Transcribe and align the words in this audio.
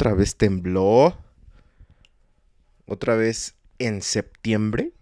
Otra 0.00 0.14
vez 0.14 0.36
tembló. 0.36 1.18
Otra 2.86 3.16
vez 3.16 3.56
en 3.80 4.00
septiembre. 4.00 4.92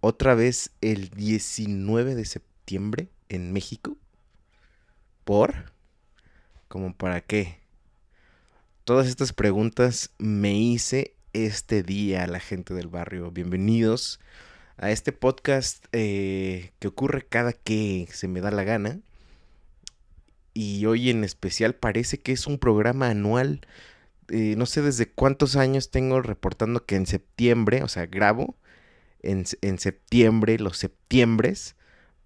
Otra 0.00 0.34
vez 0.34 0.70
el 0.80 1.10
19 1.10 2.14
de 2.14 2.24
septiembre 2.24 3.10
en 3.28 3.52
México. 3.52 3.98
¿Por? 5.24 5.74
¿Como 6.68 6.96
para 6.96 7.20
qué? 7.20 7.58
Todas 8.84 9.08
estas 9.08 9.34
preguntas 9.34 10.08
me 10.16 10.54
hice 10.54 11.14
este 11.34 11.82
día 11.82 12.26
la 12.28 12.40
gente 12.40 12.72
del 12.72 12.88
barrio. 12.88 13.30
Bienvenidos 13.30 14.20
a 14.78 14.90
este 14.90 15.12
podcast 15.12 15.84
eh, 15.92 16.72
que 16.78 16.88
ocurre 16.88 17.26
cada 17.26 17.52
que 17.52 18.08
se 18.10 18.26
me 18.26 18.40
da 18.40 18.52
la 18.52 18.64
gana 18.64 19.00
y 20.60 20.84
hoy 20.84 21.08
en 21.08 21.24
especial 21.24 21.74
parece 21.74 22.20
que 22.20 22.32
es 22.32 22.46
un 22.46 22.58
programa 22.58 23.08
anual. 23.08 23.62
Eh, 24.28 24.54
no 24.58 24.66
sé 24.66 24.82
desde 24.82 25.10
cuántos 25.10 25.56
años 25.56 25.90
tengo 25.90 26.20
reportando 26.20 26.84
que 26.84 26.96
en 26.96 27.06
septiembre, 27.06 27.82
o 27.82 27.88
sea, 27.88 28.04
grabo 28.04 28.56
en, 29.22 29.46
en 29.62 29.78
septiembre, 29.78 30.58
los 30.58 30.76
septiembres, 30.76 31.76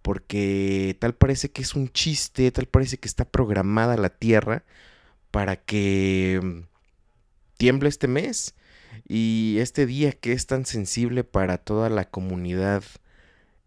porque 0.03 0.97
tal 1.01 1.15
parece 1.15 1.53
que 1.53 1.63
es 1.63 1.75
un 1.77 1.91
chiste, 1.93 2.51
tal 2.51 2.67
parece 2.67 2.99
que 2.99 3.07
está 3.07 3.25
programada 3.25 3.97
la 3.97 4.11
Tierra 4.11 4.65
para 5.31 5.57
que 5.57 6.41
mm, 6.43 6.61
tiemble 7.57 7.89
este 7.89 8.09
mes 8.09 8.57
y 9.07 9.59
este 9.61 9.87
día 9.87 10.11
que 10.11 10.33
es 10.33 10.49
tan 10.49 10.67
sensible 10.67 11.23
para 11.23 11.59
toda 11.59 11.89
la 11.89 12.11
comunidad 12.11 12.83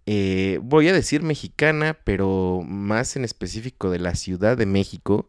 eh, 0.09 0.59
voy 0.63 0.88
a 0.88 0.94
decir 0.94 1.22
mexicana, 1.22 1.97
pero 2.05 2.64
más 2.65 3.17
en 3.17 3.26
específico 3.26 3.89
de 3.89 3.99
la 3.99 4.15
Ciudad 4.15 4.55
de 4.55 4.65
México 4.65 5.27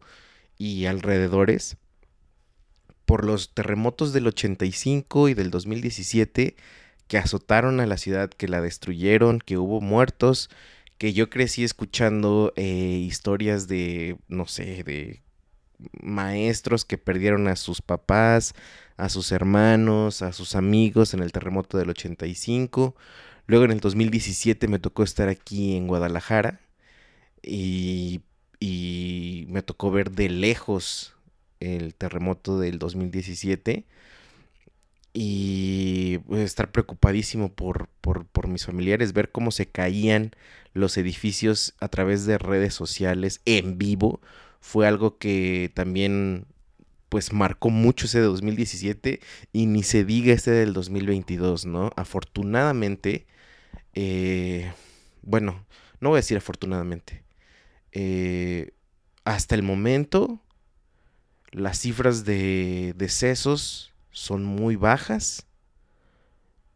y 0.57 0.85
alrededores, 0.85 1.75
por 3.05 3.25
los 3.25 3.53
terremotos 3.53 4.13
del 4.13 4.27
85 4.27 5.27
y 5.27 5.33
del 5.33 5.51
2017 5.51 6.55
que 7.09 7.17
azotaron 7.17 7.81
a 7.81 7.87
la 7.87 7.97
ciudad, 7.97 8.29
que 8.29 8.47
la 8.47 8.61
destruyeron, 8.61 9.39
que 9.39 9.57
hubo 9.57 9.81
muertos, 9.81 10.49
que 10.97 11.11
yo 11.11 11.29
crecí 11.29 11.65
escuchando 11.65 12.53
eh, 12.55 12.63
historias 12.63 13.67
de, 13.67 14.17
no 14.29 14.47
sé, 14.47 14.83
de 14.85 15.23
maestros 16.01 16.85
que 16.85 16.97
perdieron 16.97 17.49
a 17.49 17.57
sus 17.57 17.81
papás, 17.81 18.53
a 18.95 19.09
sus 19.09 19.33
hermanos, 19.33 20.21
a 20.21 20.31
sus 20.31 20.55
amigos 20.55 21.13
en 21.13 21.21
el 21.21 21.33
terremoto 21.33 21.77
del 21.77 21.89
85 21.89 22.95
Luego 23.49 23.65
en 23.65 23.71
el 23.71 23.79
2017 23.79 24.67
me 24.67 24.77
tocó 24.77 25.01
estar 25.01 25.27
aquí 25.27 25.75
en 25.75 25.87
Guadalajara 25.87 26.59
y, 27.41 28.21
me 29.47 29.63
tocó 29.63 29.89
ver 29.89 30.11
de 30.11 30.29
lejos 30.29 31.15
el 31.59 31.95
terremoto 31.95 32.59
del 32.59 32.77
2017 32.77 33.85
y 35.13 36.19
pues, 36.27 36.41
estar 36.41 36.71
preocupadísimo 36.71 37.51
por, 37.51 37.87
por, 38.01 38.47
mis 38.47 38.67
familiares, 38.67 39.13
ver 39.13 39.31
cómo 39.31 39.49
se 39.49 39.65
caían 39.65 40.29
los 40.75 40.95
edificios 40.97 41.73
a 41.79 41.87
través 41.87 42.27
de 42.27 42.37
redes 42.37 42.75
sociales 42.75 43.41
en 43.45 43.79
vivo, 43.79 44.21
fue 44.59 44.87
algo 44.87 45.17
que 45.17 45.71
también 45.73 46.45
pues 47.09 47.33
marcó 47.33 47.71
mucho 47.71 48.05
ese 48.05 48.19
de 48.19 48.25
2017 48.25 49.21
y 49.53 49.65
ni 49.65 49.81
se 49.81 50.05
diga 50.05 50.33
este 50.33 50.51
del 50.51 50.73
2022, 50.73 51.65
¿no? 51.65 51.89
Afortunadamente, 51.95 53.25
eh, 53.93 54.71
bueno, 55.21 55.65
no 55.99 56.09
voy 56.09 56.17
a 56.17 56.23
decir 56.23 56.37
afortunadamente. 56.37 57.23
Eh, 57.91 58.71
hasta 59.23 59.55
el 59.55 59.63
momento, 59.63 60.41
las 61.51 61.79
cifras 61.79 62.25
de 62.25 62.93
decesos 62.97 63.93
son 64.11 64.43
muy 64.43 64.75
bajas. 64.75 65.45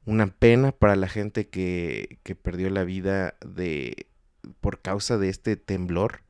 Una 0.05 0.27
pena 0.27 0.71
para 0.71 0.95
la 0.95 1.07
gente 1.07 1.47
que, 1.47 2.19
que 2.23 2.35
perdió 2.35 2.69
la 2.69 2.83
vida 2.83 3.35
de, 3.45 4.07
por 4.59 4.81
causa 4.81 5.17
de 5.17 5.29
este 5.29 5.55
temblor. 5.55 6.21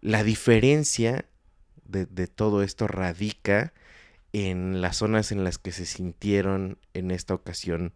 La 0.00 0.24
diferencia 0.24 1.24
de, 1.84 2.06
de, 2.06 2.26
todo 2.26 2.62
esto 2.62 2.86
radica 2.86 3.72
en 4.32 4.80
las 4.80 4.96
zonas 4.96 5.32
en 5.32 5.44
las 5.44 5.58
que 5.58 5.72
se 5.72 5.86
sintieron 5.86 6.78
en 6.92 7.10
esta 7.10 7.34
ocasión 7.34 7.92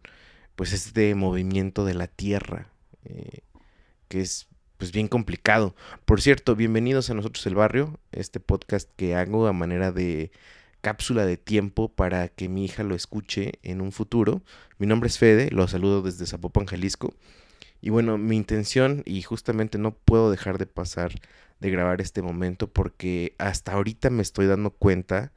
pues 0.57 0.73
este 0.73 1.13
movimiento 1.13 1.85
de 1.85 1.93
la 1.93 2.07
Tierra, 2.07 2.67
eh, 3.05 3.41
que 4.07 4.21
es 4.21 4.47
pues 4.77 4.91
bien 4.91 5.07
complicado. 5.07 5.75
Por 6.03 6.19
cierto, 6.19 6.55
bienvenidos 6.55 7.11
a 7.11 7.13
nosotros 7.13 7.45
el 7.45 7.53
barrio, 7.53 7.99
este 8.11 8.39
podcast 8.39 8.89
que 8.95 9.15
hago 9.15 9.45
a 9.45 9.53
manera 9.53 9.91
de 9.91 10.31
cápsula 10.81 11.27
de 11.27 11.37
tiempo 11.37 11.89
para 11.89 12.27
que 12.29 12.49
mi 12.49 12.65
hija 12.65 12.81
lo 12.81 12.95
escuche 12.95 13.59
en 13.61 13.81
un 13.81 13.91
futuro. 13.91 14.41
Mi 14.79 14.87
nombre 14.87 15.09
es 15.09 15.19
Fede, 15.19 15.51
lo 15.51 15.67
saludo 15.67 16.01
desde 16.01 16.25
Zapopan, 16.25 16.65
Jalisco. 16.65 17.13
Y 17.79 17.91
bueno, 17.91 18.17
mi 18.17 18.35
intención, 18.35 19.03
y 19.05 19.21
justamente 19.21 19.77
no 19.77 19.91
puedo 19.93 20.31
dejar 20.31 20.57
de 20.57 20.65
pasar 20.65 21.11
de 21.59 21.69
grabar 21.69 22.01
este 22.01 22.23
momento 22.23 22.67
porque 22.67 23.35
hasta 23.37 23.73
ahorita 23.73 24.09
me 24.09 24.23
estoy 24.23 24.47
dando 24.47 24.71
cuenta 24.71 25.33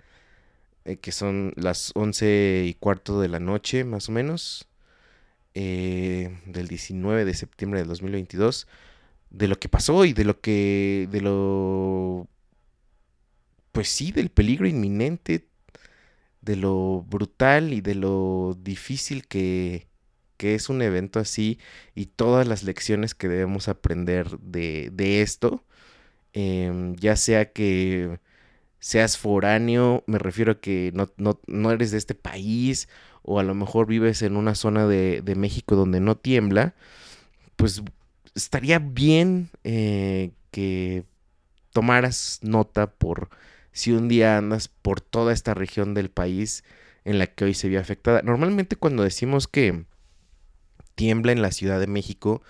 eh, 0.86 0.96
que 0.96 1.12
son 1.12 1.52
las 1.56 1.92
once 1.94 2.64
y 2.66 2.72
cuarto 2.72 3.20
de 3.20 3.28
la 3.28 3.38
noche, 3.38 3.84
más 3.84 4.08
o 4.08 4.12
menos. 4.12 4.69
Eh, 5.54 6.38
del 6.46 6.68
19 6.68 7.24
de 7.24 7.34
septiembre 7.34 7.80
del 7.80 7.88
2022 7.88 8.68
de 9.30 9.48
lo 9.48 9.58
que 9.58 9.68
pasó 9.68 10.04
y 10.04 10.12
de 10.12 10.24
lo 10.24 10.40
que 10.40 11.08
de 11.10 11.20
lo 11.20 12.28
pues 13.72 13.88
sí 13.88 14.12
del 14.12 14.30
peligro 14.30 14.68
inminente 14.68 15.48
de 16.40 16.54
lo 16.54 17.02
brutal 17.02 17.72
y 17.72 17.80
de 17.80 17.96
lo 17.96 18.56
difícil 18.62 19.26
que, 19.26 19.88
que 20.36 20.54
es 20.54 20.68
un 20.68 20.82
evento 20.82 21.18
así 21.18 21.58
y 21.96 22.06
todas 22.06 22.46
las 22.46 22.62
lecciones 22.62 23.16
que 23.16 23.28
debemos 23.28 23.68
aprender 23.68 24.38
de, 24.38 24.90
de 24.92 25.20
esto 25.22 25.64
em, 26.32 26.94
ya 26.94 27.16
sea 27.16 27.52
que 27.52 28.20
seas 28.78 29.18
foráneo 29.18 30.04
me 30.06 30.18
refiero 30.18 30.52
a 30.52 30.60
que 30.60 30.92
no, 30.94 31.12
no, 31.16 31.40
no 31.48 31.72
eres 31.72 31.90
de 31.90 31.98
este 31.98 32.14
país 32.14 32.88
o 33.22 33.38
a 33.38 33.42
lo 33.42 33.54
mejor 33.54 33.86
vives 33.86 34.22
en 34.22 34.36
una 34.36 34.54
zona 34.54 34.86
de, 34.86 35.22
México 35.36 35.76
donde 35.76 36.00
no 36.00 36.16
tiembla, 36.16 36.74
pues 37.56 37.82
estaría 38.34 38.78
bien 38.78 39.50
eh, 39.64 40.32
que 40.50 41.04
tomaras 41.72 42.40
nota 42.42 42.88
por 42.88 43.28
si 43.72 43.92
un 43.92 44.08
día 44.08 44.36
andas 44.36 44.68
por 44.68 45.00
toda 45.00 45.32
esta 45.32 45.54
región 45.54 45.94
del 45.94 46.10
país 46.10 46.64
en 47.04 47.18
la 47.18 47.26
que 47.26 47.44
hoy 47.44 47.54
se 47.54 47.68
vio 47.68 47.80
afectada. 47.80 48.22
Normalmente 48.22 48.76
cuando 48.76 49.02
decimos 49.02 49.48
que 49.48 49.84
tiembla 50.94 51.32
en 51.32 51.42
la 51.42 51.52
Ciudad 51.52 51.80
de 51.80 51.86
México, 51.86 52.42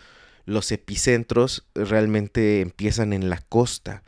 los 0.45 0.73
epicentros 0.73 1.67
realmente 1.75 2.61
empiezan 2.61 3.13
en 3.13 3.31
la 3.31 3.39
costa. 3.39 4.03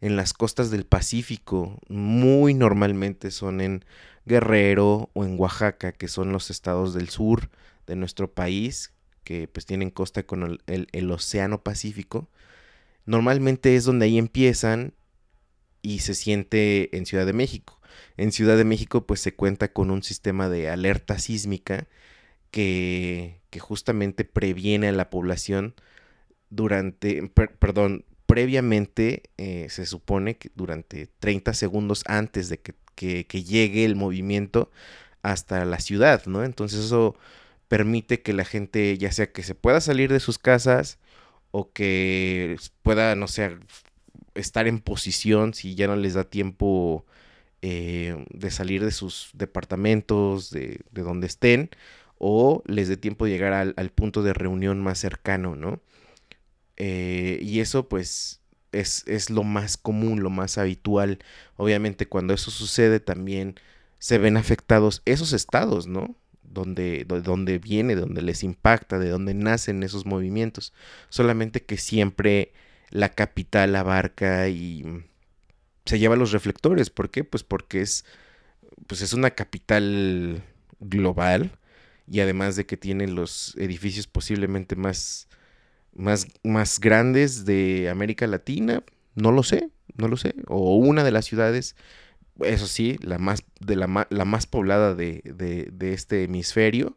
En 0.00 0.16
las 0.16 0.32
costas 0.32 0.70
del 0.70 0.86
Pacífico, 0.86 1.78
muy 1.88 2.54
normalmente 2.54 3.30
son 3.30 3.60
en 3.60 3.84
Guerrero 4.26 5.10
o 5.14 5.24
en 5.24 5.38
Oaxaca, 5.38 5.92
que 5.92 6.08
son 6.08 6.32
los 6.32 6.50
estados 6.50 6.94
del 6.94 7.08
sur 7.08 7.50
de 7.86 7.96
nuestro 7.96 8.32
país, 8.32 8.92
que 9.24 9.48
pues 9.48 9.66
tienen 9.66 9.90
costa 9.90 10.22
con 10.22 10.58
el, 10.66 11.10
Océano 11.10 11.62
Pacífico. 11.62 12.28
Normalmente 13.06 13.74
es 13.74 13.84
donde 13.84 14.06
ahí 14.06 14.18
empiezan 14.18 14.94
y 15.82 16.00
se 16.00 16.14
siente 16.14 16.96
en 16.96 17.06
Ciudad 17.06 17.26
de 17.26 17.32
México. 17.32 17.80
En 18.16 18.32
Ciudad 18.32 18.56
de 18.56 18.64
México 18.64 19.06
pues 19.06 19.20
se 19.20 19.34
cuenta 19.34 19.72
con 19.72 19.90
un 19.90 20.02
sistema 20.02 20.48
de 20.48 20.68
alerta 20.68 21.18
sísmica 21.18 21.88
que, 22.50 23.40
que 23.50 23.58
justamente 23.58 24.24
previene 24.24 24.88
a 24.88 24.92
la 24.92 25.10
población 25.10 25.74
durante, 26.50 27.28
perdón, 27.58 28.04
previamente 28.28 29.22
eh, 29.38 29.68
se 29.70 29.86
supone 29.86 30.36
que 30.36 30.50
durante 30.54 31.08
30 31.18 31.54
segundos 31.54 32.04
antes 32.06 32.50
de 32.50 32.60
que, 32.60 32.74
llegue 33.42 33.86
el 33.86 33.96
movimiento 33.96 34.70
hasta 35.22 35.64
la 35.64 35.80
ciudad, 35.80 36.26
¿no? 36.26 36.44
Entonces 36.44 36.80
eso 36.80 37.16
permite 37.68 38.20
que 38.20 38.34
la 38.34 38.44
gente, 38.44 38.98
ya 38.98 39.12
sea 39.12 39.32
que 39.32 39.42
se 39.42 39.54
pueda 39.54 39.80
salir 39.80 40.12
de 40.12 40.20
sus 40.20 40.38
casas 40.38 40.98
o 41.52 41.72
que 41.72 42.56
pueda, 42.82 43.14
no 43.14 43.28
sé, 43.28 43.56
estar 44.34 44.68
en 44.68 44.80
posición 44.80 45.54
si 45.54 45.74
ya 45.74 45.86
no 45.86 45.96
les 45.96 46.14
da 46.14 46.24
tiempo 46.24 47.06
eh, 47.62 48.26
de 48.30 48.50
salir 48.50 48.84
de 48.84 48.92
sus 48.92 49.30
departamentos, 49.32 50.50
de, 50.50 50.80
donde 50.92 51.28
estén, 51.28 51.70
o 52.18 52.62
les 52.66 52.88
dé 52.88 52.98
tiempo 52.98 53.24
de 53.24 53.30
llegar 53.30 53.54
al, 53.54 53.74
al 53.78 53.90
punto 53.90 54.22
de 54.22 54.34
reunión 54.34 54.82
más 54.82 54.98
cercano, 54.98 55.56
¿no? 55.56 55.80
Eh, 56.78 57.40
y 57.42 57.60
eso 57.60 57.88
pues 57.88 58.40
es, 58.72 59.04
es, 59.06 59.30
lo 59.30 59.42
más 59.44 59.76
común, 59.76 60.22
lo 60.22 60.30
más 60.30 60.58
habitual. 60.58 61.18
Obviamente 61.56 62.06
cuando 62.06 62.34
eso 62.34 62.50
sucede 62.50 63.00
también 63.00 63.56
se 63.98 64.18
ven 64.18 64.36
afectados 64.36 65.02
esos 65.04 65.32
estados, 65.32 65.88
¿no? 65.88 66.16
Donde, 66.42 67.04
donde 67.04 67.58
viene, 67.58 67.94
donde 67.94 68.22
les 68.22 68.42
impacta, 68.42 68.98
de 68.98 69.10
donde 69.10 69.34
nacen 69.34 69.82
esos 69.82 70.06
movimientos. 70.06 70.72
Solamente 71.10 71.64
que 71.64 71.76
siempre 71.76 72.52
la 72.90 73.10
capital 73.10 73.76
abarca 73.76 74.48
y 74.48 75.04
se 75.84 75.98
lleva 75.98 76.16
los 76.16 76.32
reflectores. 76.32 76.90
¿Por 76.90 77.10
qué? 77.10 77.24
Pues 77.24 77.42
porque 77.42 77.80
es, 77.80 78.04
pues 78.86 79.02
es 79.02 79.12
una 79.12 79.30
capital 79.30 80.42
global 80.80 81.50
y 82.06 82.20
además 82.20 82.56
de 82.56 82.66
que 82.66 82.76
tiene 82.76 83.08
los 83.08 83.54
edificios 83.58 84.06
posiblemente 84.06 84.76
más 84.76 85.27
más, 85.98 86.28
más 86.44 86.80
grandes 86.80 87.44
de 87.44 87.90
América 87.90 88.26
Latina, 88.26 88.82
no 89.14 89.32
lo 89.32 89.42
sé, 89.42 89.68
no 89.96 90.08
lo 90.08 90.16
sé, 90.16 90.34
o 90.46 90.76
una 90.76 91.02
de 91.04 91.10
las 91.10 91.26
ciudades, 91.26 91.76
eso 92.40 92.68
sí, 92.68 92.96
la 93.02 93.18
más, 93.18 93.42
de 93.60 93.76
la, 93.76 94.06
la 94.08 94.24
más 94.24 94.46
poblada 94.46 94.94
de, 94.94 95.22
de, 95.24 95.92
este 95.92 96.24
hemisferio, 96.24 96.96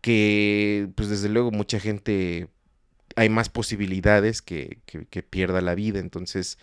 que 0.00 0.88
pues 0.96 1.10
desde 1.10 1.28
luego 1.28 1.50
mucha 1.50 1.78
gente, 1.80 2.48
hay 3.14 3.28
más 3.28 3.50
posibilidades 3.50 4.40
que, 4.40 4.78
que, 4.86 5.22
pierda 5.22 5.60
la 5.60 5.74
vida, 5.74 5.98
entonces 5.98 6.58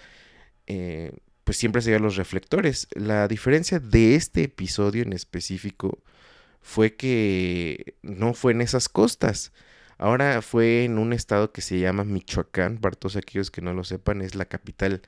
eh, 0.65 1.11
pues 1.43 1.57
siempre 1.57 1.83
se 1.83 1.99
los 1.99 2.15
reflectores. 2.15 2.87
La 2.95 3.27
diferencia 3.27 3.79
de 3.79 4.15
este 4.15 4.43
episodio 4.43 5.03
en 5.03 5.13
específico 5.13 6.01
fue 6.61 6.95
que 6.95 7.95
no 8.01 8.33
fue 8.33 8.53
en 8.53 8.61
esas 8.61 8.89
costas, 8.89 9.51
Ahora 9.97 10.41
fue 10.41 10.85
en 10.85 10.97
un 10.97 11.13
estado 11.13 11.51
que 11.51 11.61
se 11.61 11.79
llama 11.79 12.03
Michoacán, 12.03 12.77
para 12.79 12.95
todos 12.95 13.15
aquellos 13.15 13.51
que 13.51 13.61
no 13.61 13.73
lo 13.73 13.83
sepan, 13.83 14.21
es 14.21 14.35
la 14.35 14.45
capital 14.45 15.01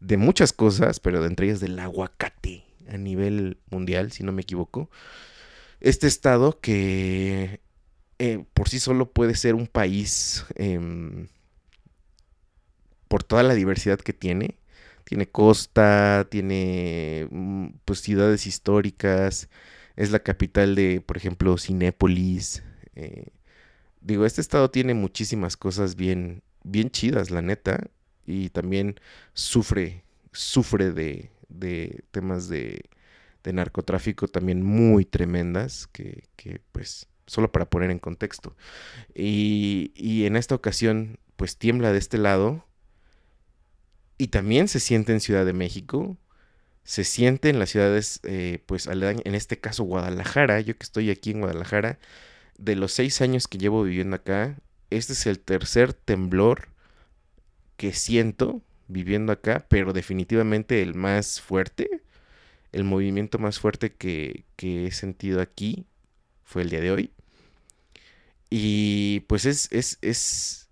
de 0.00 0.16
muchas 0.16 0.52
cosas, 0.52 1.00
pero 1.00 1.20
de 1.20 1.28
entre 1.28 1.46
ellas 1.46 1.60
del 1.60 1.78
aguacate 1.78 2.64
a 2.88 2.98
nivel 2.98 3.58
mundial, 3.70 4.12
si 4.12 4.24
no 4.24 4.32
me 4.32 4.42
equivoco. 4.42 4.90
Este 5.80 6.06
estado 6.06 6.60
que 6.60 7.60
eh, 8.18 8.44
por 8.54 8.68
sí 8.68 8.78
solo 8.80 9.12
puede 9.12 9.34
ser 9.34 9.54
un 9.54 9.66
país 9.66 10.44
em, 10.56 11.28
por 13.08 13.22
toda 13.24 13.42
la 13.42 13.54
diversidad 13.54 13.98
que 13.98 14.12
tiene. 14.12 14.58
Tiene 15.04 15.28
costa, 15.28 16.26
tiene 16.30 17.28
mm, 17.30 17.68
pues 17.84 18.00
ciudades 18.00 18.46
históricas, 18.46 19.48
es 19.96 20.10
la 20.10 20.20
capital 20.20 20.74
de, 20.74 21.00
por 21.00 21.16
ejemplo, 21.16 21.58
Cinépolis. 21.58 22.62
Eh, 22.96 23.28
digo, 24.04 24.26
este 24.26 24.40
estado 24.40 24.70
tiene 24.70 24.94
muchísimas 24.94 25.56
cosas 25.56 25.96
bien, 25.96 26.42
bien 26.62 26.90
chidas, 26.90 27.30
la 27.30 27.42
neta, 27.42 27.90
y 28.26 28.50
también 28.50 29.00
sufre, 29.32 30.04
sufre 30.32 30.92
de, 30.92 31.30
de 31.48 32.04
temas 32.10 32.48
de, 32.48 32.84
de, 33.42 33.52
narcotráfico 33.52 34.28
también 34.28 34.62
muy 34.62 35.04
tremendas, 35.04 35.88
que, 35.88 36.24
que, 36.36 36.60
pues, 36.72 37.08
solo 37.26 37.50
para 37.50 37.68
poner 37.68 37.90
en 37.90 37.98
contexto. 37.98 38.54
Y, 39.14 39.92
y 39.96 40.26
en 40.26 40.36
esta 40.36 40.54
ocasión, 40.54 41.18
pues 41.36 41.56
tiembla 41.56 41.90
de 41.92 41.98
este 41.98 42.18
lado, 42.18 42.64
y 44.18 44.28
también 44.28 44.68
se 44.68 44.80
siente 44.80 45.12
en 45.12 45.20
Ciudad 45.20 45.46
de 45.46 45.54
México, 45.54 46.18
se 46.84 47.04
siente 47.04 47.48
en 47.48 47.58
las 47.58 47.70
ciudades, 47.70 48.20
eh, 48.24 48.62
pues 48.66 48.86
en 48.86 49.34
este 49.34 49.58
caso 49.58 49.84
Guadalajara, 49.84 50.60
yo 50.60 50.76
que 50.76 50.84
estoy 50.84 51.10
aquí 51.10 51.30
en 51.30 51.40
Guadalajara, 51.40 51.98
de 52.58 52.76
los 52.76 52.92
seis 52.92 53.20
años 53.20 53.48
que 53.48 53.58
llevo 53.58 53.82
viviendo 53.82 54.16
acá, 54.16 54.56
este 54.90 55.12
es 55.12 55.26
el 55.26 55.40
tercer 55.40 55.92
temblor 55.92 56.68
que 57.76 57.92
siento 57.92 58.62
viviendo 58.88 59.32
acá, 59.32 59.66
pero 59.68 59.92
definitivamente 59.92 60.82
el 60.82 60.94
más 60.94 61.40
fuerte, 61.40 62.02
el 62.72 62.84
movimiento 62.84 63.38
más 63.38 63.58
fuerte 63.58 63.92
que, 63.92 64.44
he 64.58 64.90
sentido 64.92 65.40
aquí 65.40 65.86
fue 66.44 66.62
el 66.62 66.70
día 66.70 66.80
de 66.80 66.90
hoy. 66.90 67.10
Y 68.50 69.20
pues 69.20 69.46
es, 69.46 69.68
es, 69.72 69.98
es, 70.00 70.68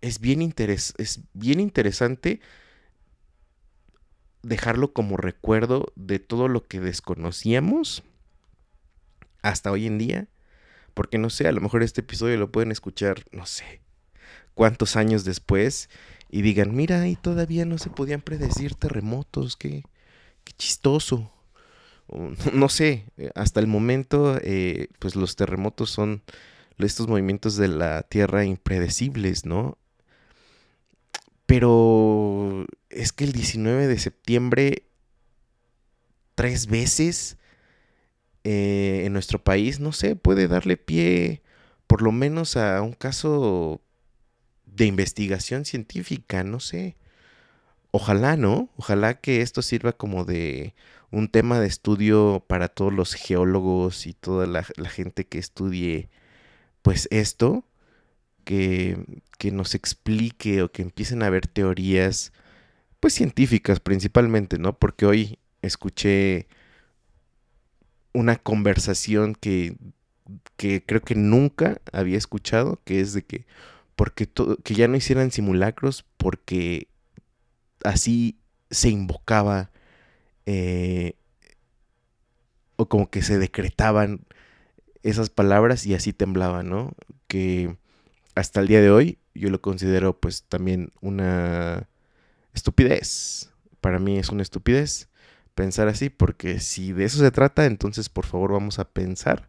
es, 0.00 0.20
bien, 0.20 0.40
es 0.42 1.20
bien 1.34 1.60
interesante 1.60 2.40
dejarlo 4.42 4.92
como 4.92 5.16
recuerdo 5.16 5.92
de 5.96 6.18
todo 6.18 6.48
lo 6.48 6.64
que 6.66 6.80
desconocíamos 6.80 8.04
hasta 9.42 9.70
hoy 9.70 9.86
en 9.86 9.98
día 9.98 10.28
porque 10.96 11.18
no 11.18 11.28
sé, 11.28 11.46
a 11.46 11.52
lo 11.52 11.60
mejor 11.60 11.82
este 11.82 12.00
episodio 12.00 12.38
lo 12.38 12.50
pueden 12.50 12.72
escuchar, 12.72 13.22
no 13.30 13.44
sé, 13.44 13.82
cuántos 14.54 14.96
años 14.96 15.24
después 15.24 15.90
y 16.30 16.40
digan, 16.40 16.74
mira, 16.74 17.06
y 17.06 17.16
todavía 17.16 17.66
no 17.66 17.76
se 17.76 17.90
podían 17.90 18.22
predecir 18.22 18.74
terremotos, 18.74 19.56
qué, 19.56 19.82
qué 20.42 20.54
chistoso. 20.54 21.30
no 22.54 22.70
sé, 22.70 23.04
eh, 23.18 23.30
hasta 23.34 23.60
el 23.60 23.66
momento, 23.66 24.38
eh, 24.42 24.88
pues 24.98 25.16
los 25.16 25.36
terremotos 25.36 25.90
son 25.90 26.22
estos 26.78 27.08
movimientos 27.08 27.56
de 27.56 27.68
la 27.68 28.02
Tierra 28.02 28.46
impredecibles, 28.46 29.44
¿no? 29.44 29.76
Pero 31.44 32.64
es 32.88 33.12
que 33.12 33.24
el 33.24 33.32
19 33.32 33.86
de 33.86 33.98
septiembre, 33.98 34.84
tres 36.34 36.68
veces, 36.68 37.36
eh, 38.48 39.02
en 39.04 39.12
nuestro 39.12 39.42
país, 39.42 39.80
no 39.80 39.90
sé, 39.90 40.14
puede 40.14 40.46
darle 40.46 40.76
pie 40.76 41.42
por 41.88 42.00
lo 42.00 42.12
menos 42.12 42.56
a 42.56 42.80
un 42.80 42.92
caso 42.92 43.82
de 44.66 44.86
investigación 44.86 45.64
científica, 45.64 46.44
no 46.44 46.60
sé. 46.60 46.96
Ojalá, 47.90 48.36
¿no? 48.36 48.70
Ojalá 48.76 49.20
que 49.20 49.42
esto 49.42 49.62
sirva 49.62 49.94
como 49.94 50.24
de 50.24 50.76
un 51.10 51.28
tema 51.28 51.58
de 51.58 51.66
estudio 51.66 52.44
para 52.46 52.68
todos 52.68 52.92
los 52.92 53.14
geólogos 53.14 54.06
y 54.06 54.12
toda 54.12 54.46
la, 54.46 54.62
gente 54.62 55.26
que 55.26 55.38
estudie 55.38 56.08
pues 56.82 57.08
esto, 57.10 57.64
que, 58.44 58.96
que, 59.38 59.50
nos 59.50 59.74
explique 59.74 60.62
o 60.62 60.70
que 60.70 60.82
empiecen 60.82 61.24
a 61.24 61.26
haber 61.26 61.48
teorías 61.48 62.32
pues 63.00 63.14
científicas 63.14 63.80
principalmente, 63.80 64.58
¿no? 64.58 64.78
Porque 64.78 65.04
hoy 65.04 65.40
escuché 65.62 66.46
una 68.16 68.36
conversación 68.36 69.34
que, 69.34 69.76
que 70.56 70.82
creo 70.82 71.02
que 71.02 71.14
nunca 71.14 71.82
había 71.92 72.16
escuchado, 72.16 72.80
que 72.84 73.00
es 73.00 73.12
de 73.12 73.22
que, 73.22 73.44
porque 73.94 74.26
que 74.64 74.74
ya 74.74 74.88
no 74.88 74.96
hicieran 74.96 75.30
simulacros 75.30 76.06
porque 76.16 76.88
así 77.84 78.38
se 78.70 78.88
invocaba 78.88 79.70
eh, 80.46 81.14
o 82.76 82.88
como 82.88 83.10
que 83.10 83.20
se 83.20 83.38
decretaban 83.38 84.22
esas 85.02 85.28
palabras 85.28 85.84
y 85.84 85.94
así 85.94 86.14
temblaban, 86.14 86.70
¿no? 86.70 86.94
Que 87.28 87.76
hasta 88.34 88.60
el 88.60 88.68
día 88.68 88.80
de 88.80 88.90
hoy 88.90 89.18
yo 89.34 89.50
lo 89.50 89.60
considero 89.60 90.18
pues 90.18 90.44
también 90.44 90.90
una 91.02 91.86
estupidez. 92.54 93.52
Para 93.82 93.98
mí 93.98 94.18
es 94.18 94.30
una 94.30 94.42
estupidez 94.42 95.10
pensar 95.56 95.88
así, 95.88 96.10
porque 96.10 96.60
si 96.60 96.92
de 96.92 97.04
eso 97.04 97.18
se 97.18 97.32
trata, 97.32 97.64
entonces 97.64 98.08
por 98.08 98.26
favor 98.26 98.52
vamos 98.52 98.78
a 98.78 98.84
pensar 98.84 99.48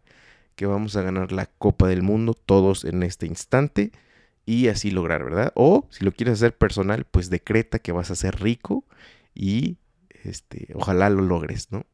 que 0.56 0.66
vamos 0.66 0.96
a 0.96 1.02
ganar 1.02 1.30
la 1.30 1.46
Copa 1.46 1.86
del 1.86 2.02
Mundo 2.02 2.34
todos 2.34 2.84
en 2.84 3.04
este 3.04 3.26
instante 3.26 3.92
y 4.44 4.68
así 4.68 4.90
lograr, 4.90 5.22
¿verdad? 5.22 5.52
O 5.54 5.86
si 5.90 6.04
lo 6.04 6.10
quieres 6.10 6.34
hacer 6.34 6.56
personal, 6.56 7.04
pues 7.04 7.30
decreta 7.30 7.78
que 7.78 7.92
vas 7.92 8.10
a 8.10 8.16
ser 8.16 8.40
rico 8.40 8.84
y 9.34 9.76
este, 10.24 10.68
ojalá 10.74 11.10
lo 11.10 11.22
logres, 11.22 11.70
¿no? 11.70 11.84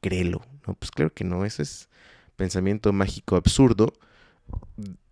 Créelo, 0.00 0.42
¿no? 0.66 0.74
Pues 0.74 0.90
claro 0.92 1.12
que 1.12 1.24
no, 1.24 1.44
eso 1.44 1.60
es 1.62 1.88
pensamiento 2.36 2.92
mágico 2.92 3.34
absurdo. 3.34 3.92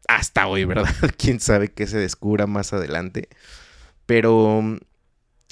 Hasta 0.07 0.47
hoy, 0.47 0.65
¿verdad? 0.65 0.95
Quién 1.19 1.41
sabe 1.41 1.73
qué 1.73 1.89
se 1.89 1.99
descubra 1.99 2.47
más 2.47 2.73
adelante. 2.73 3.29
Pero 4.07 4.79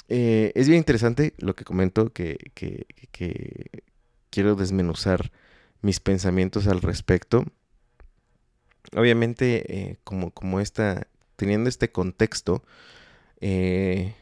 eh, 0.09 0.51
es 0.55 0.67
bien 0.67 0.79
interesante 0.79 1.33
lo 1.37 1.55
que 1.55 1.63
comento, 1.63 2.11
que, 2.11 2.51
que, 2.55 2.87
que 3.11 3.83
quiero 4.31 4.55
desmenuzar 4.55 5.31
mis 5.81 5.99
pensamientos 5.99 6.67
al 6.67 6.81
respecto. 6.81 7.45
Obviamente, 8.95 9.89
eh, 9.91 9.97
como, 10.03 10.31
como 10.31 10.59
esta, 10.59 11.07
teniendo 11.35 11.69
este 11.69 11.91
contexto, 11.91 12.63
eh, 13.39 14.15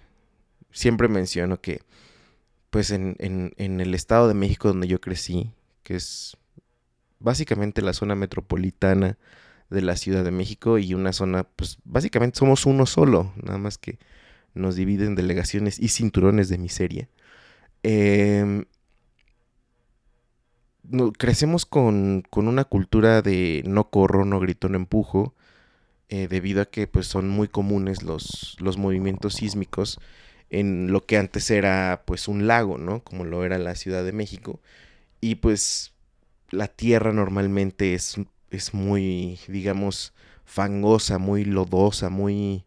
siempre 0.72 1.08
menciono 1.08 1.62
que, 1.62 1.82
pues 2.70 2.92
en, 2.92 3.16
en, 3.20 3.80
el 3.80 3.94
Estado 3.96 4.28
de 4.28 4.34
México 4.34 4.68
donde 4.68 4.88
yo 4.88 5.00
crecí, 5.00 5.52
que 5.84 5.96
es 5.96 6.36
básicamente 7.20 7.82
la 7.82 7.94
zona 7.94 8.14
metropolitana 8.16 9.18
de 9.70 9.82
la 9.82 9.96
Ciudad 9.96 10.26
de 10.26 10.32
México 10.32 10.78
y 10.78 10.94
una 10.94 11.14
zona, 11.14 11.46
pues 11.46 11.78
básicamente 11.86 12.40
somos 12.40 12.66
uno 12.66 12.86
solo, 12.86 13.32
nada 13.42 13.58
más 13.58 13.78
que 13.78 14.00
nos 14.54 14.76
dividen 14.76 15.16
delegaciones 15.16 15.80
y 15.80 15.90
cinturones 15.90 16.50
de 16.50 16.58
miseria. 16.58 17.10
Eh, 17.84 18.66
crecemos 21.18 21.66
con, 21.66 22.24
una 22.32 22.64
cultura 22.64 23.22
de 23.22 23.64
no 23.66 23.90
corro, 23.90 24.26
no 24.26 24.40
grito, 24.40 24.70
no 24.70 24.78
empujo, 24.78 25.36
eh, 26.10 26.28
debido 26.28 26.62
a 26.62 26.66
que 26.66 26.88
pues, 26.88 27.08
son 27.08 27.30
muy 27.30 27.48
comunes 27.48 28.04
los, 28.04 28.58
los 28.60 28.78
movimientos 28.78 29.36
sísmicos 29.36 30.00
en 30.50 30.92
lo 30.92 31.06
que 31.06 31.18
antes 31.18 31.52
era 31.52 32.04
pues 32.06 32.28
un 32.28 32.48
lago, 32.48 32.78
¿no? 32.78 33.04
Como 33.04 33.26
lo 33.26 33.44
era 33.44 33.58
la 33.58 33.76
Ciudad 33.76 34.04
de 34.06 34.14
México. 34.14 34.62
Y 35.20 35.36
pues 35.36 35.94
la 36.52 36.68
tierra 36.68 37.12
normalmente 37.12 37.94
es, 37.94 38.16
es 38.50 38.74
muy, 38.74 39.40
digamos, 39.48 40.14
fangosa, 40.46 41.18
muy 41.18 41.44
lodosa, 41.46 42.10
muy... 42.10 42.64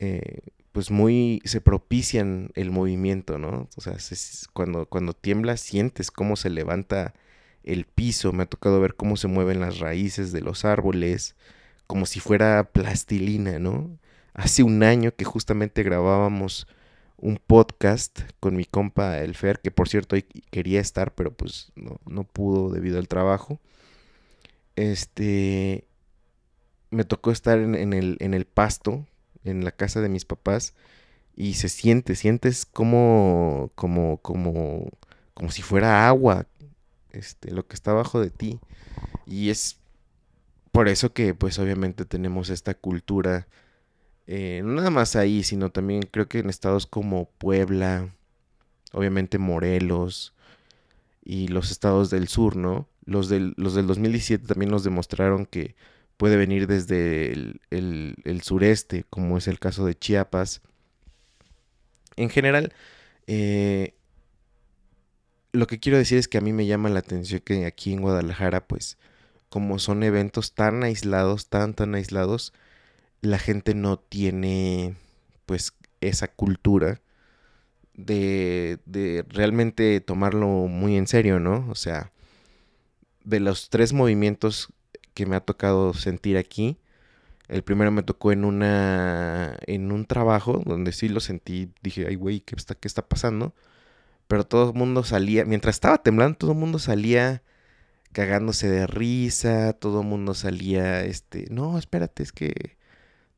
Eh, 0.00 0.40
pues 0.72 0.90
muy 0.90 1.42
se 1.44 1.60
propician 1.60 2.50
el 2.54 2.70
movimiento, 2.70 3.38
¿no? 3.38 3.68
O 3.76 3.80
sea, 3.80 3.96
cuando, 4.52 4.86
cuando 4.86 5.12
tiembla 5.12 5.56
sientes 5.56 6.10
cómo 6.10 6.36
se 6.36 6.48
levanta 6.48 7.14
el 7.64 7.84
piso, 7.84 8.32
me 8.32 8.44
ha 8.44 8.46
tocado 8.46 8.80
ver 8.80 8.94
cómo 8.94 9.16
se 9.16 9.28
mueven 9.28 9.60
las 9.60 9.78
raíces 9.78 10.32
de 10.32 10.40
los 10.40 10.64
árboles, 10.64 11.36
como 11.86 12.06
si 12.06 12.18
fuera 12.20 12.70
plastilina, 12.72 13.58
¿no? 13.58 13.98
Hace 14.32 14.62
un 14.62 14.82
año 14.82 15.14
que 15.14 15.24
justamente 15.24 15.82
grabábamos 15.82 16.66
un 17.18 17.38
podcast 17.44 18.20
con 18.40 18.56
mi 18.56 18.64
compa 18.64 19.18
El 19.18 19.34
Fer, 19.34 19.60
que 19.60 19.70
por 19.70 19.88
cierto 19.88 20.16
quería 20.50 20.80
estar, 20.80 21.14
pero 21.14 21.32
pues 21.32 21.72
no, 21.74 22.00
no 22.06 22.24
pudo 22.24 22.70
debido 22.70 22.98
al 22.98 23.08
trabajo. 23.08 23.60
Este, 24.76 25.84
me 26.90 27.04
tocó 27.04 27.32
estar 27.32 27.58
en, 27.58 27.92
el, 27.92 28.16
en 28.20 28.34
el 28.34 28.46
pasto 28.46 29.06
en 29.44 29.64
la 29.64 29.72
casa 29.72 30.00
de 30.00 30.08
mis 30.08 30.24
papás 30.24 30.74
y 31.36 31.54
se 31.54 31.68
siente, 31.68 32.16
sientes 32.16 32.66
como, 32.66 33.70
como, 33.74 34.18
como, 34.18 34.90
como 35.34 35.50
si 35.50 35.62
fuera 35.62 36.08
agua, 36.08 36.46
este, 37.12 37.50
lo 37.50 37.66
que 37.66 37.74
está 37.74 37.92
abajo 37.92 38.20
de 38.20 38.30
ti. 38.30 38.60
Y 39.26 39.50
es 39.50 39.78
por 40.72 40.88
eso 40.88 41.12
que, 41.12 41.34
pues, 41.34 41.58
obviamente 41.58 42.04
tenemos 42.04 42.50
esta 42.50 42.74
cultura, 42.74 43.48
eh, 44.26 44.60
no 44.64 44.72
nada 44.74 44.90
más 44.90 45.16
ahí, 45.16 45.42
sino 45.42 45.70
también 45.70 46.02
creo 46.02 46.28
que 46.28 46.40
en 46.40 46.50
estados 46.50 46.86
como 46.86 47.30
Puebla, 47.38 48.10
obviamente 48.92 49.38
Morelos 49.38 50.34
y 51.24 51.48
los 51.48 51.70
estados 51.70 52.10
del 52.10 52.28
sur, 52.28 52.56
¿no? 52.56 52.88
Los 53.04 53.28
del, 53.28 53.54
los 53.56 53.74
del 53.74 53.86
2017 53.86 54.46
también 54.46 54.70
nos 54.70 54.84
demostraron 54.84 55.46
que 55.46 55.74
puede 56.20 56.36
venir 56.36 56.66
desde 56.66 57.32
el, 57.70 58.40
sureste, 58.42 59.06
como 59.08 59.38
es 59.38 59.48
el 59.48 59.58
caso 59.58 59.86
de 59.86 59.94
Chiapas. 59.94 60.60
En 62.16 62.28
general, 62.28 62.74
eh, 63.26 63.94
lo 65.52 65.66
que 65.66 65.80
quiero 65.80 65.96
decir 65.96 66.18
es 66.18 66.28
que 66.28 66.36
a 66.36 66.42
mí 66.42 66.52
me 66.52 66.66
llama 66.66 66.90
la 66.90 66.98
atención 66.98 67.40
que 67.40 67.64
aquí 67.64 67.94
en 67.94 68.02
Guadalajara, 68.02 68.66
pues, 68.66 68.98
como 69.48 69.78
son 69.78 70.02
eventos 70.02 70.52
tan 70.52 70.82
aislados, 70.82 71.48
tan, 71.48 71.72
tan 71.72 71.94
aislados, 71.94 72.52
la 73.22 73.38
gente 73.38 73.74
no 73.74 73.98
tiene, 73.98 74.96
pues, 75.46 75.72
esa 76.02 76.28
cultura 76.28 77.00
de, 77.94 78.78
de 78.84 79.24
realmente 79.26 80.02
tomarlo 80.02 80.48
muy 80.48 80.98
en 80.98 81.06
serio, 81.06 81.40
¿no? 81.40 81.66
O 81.70 81.74
sea, 81.74 82.12
de 83.24 83.40
los 83.40 83.70
tres 83.70 83.94
movimientos 83.94 84.74
que 85.14 85.26
me 85.26 85.36
ha 85.36 85.40
tocado 85.40 85.94
sentir 85.94 86.36
aquí. 86.38 86.78
El 87.48 87.62
primero 87.64 87.90
me 87.90 88.02
tocó 88.02 88.32
en 88.32 88.44
una 88.44 89.56
en 89.66 89.92
un 89.92 90.06
trabajo 90.06 90.62
donde 90.66 90.92
sí 90.92 91.08
lo 91.08 91.20
sentí, 91.20 91.72
dije, 91.82 92.06
"Ay, 92.08 92.16
güey, 92.16 92.40
¿qué 92.40 92.54
está 92.56 92.74
qué 92.76 92.88
está 92.88 93.08
pasando?" 93.08 93.54
Pero 94.28 94.46
todo 94.46 94.70
el 94.70 94.76
mundo 94.76 95.04
salía, 95.04 95.44
mientras 95.44 95.76
estaba 95.76 95.98
temblando, 96.02 96.38
todo 96.38 96.52
el 96.52 96.58
mundo 96.58 96.78
salía 96.78 97.42
cagándose 98.12 98.68
de 98.70 98.86
risa, 98.86 99.74
todo 99.74 100.02
el 100.02 100.08
mundo 100.08 100.34
salía 100.34 101.04
este, 101.04 101.46
"No, 101.50 101.78
espérate, 101.78 102.22
es 102.24 102.32
que 102.32 102.76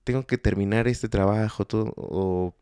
tengo 0.05 0.27
que 0.27 0.39
terminar 0.39 0.89
este 0.89 1.09
trabajo", 1.09 1.67
todo 1.67 1.95
o 1.97 2.55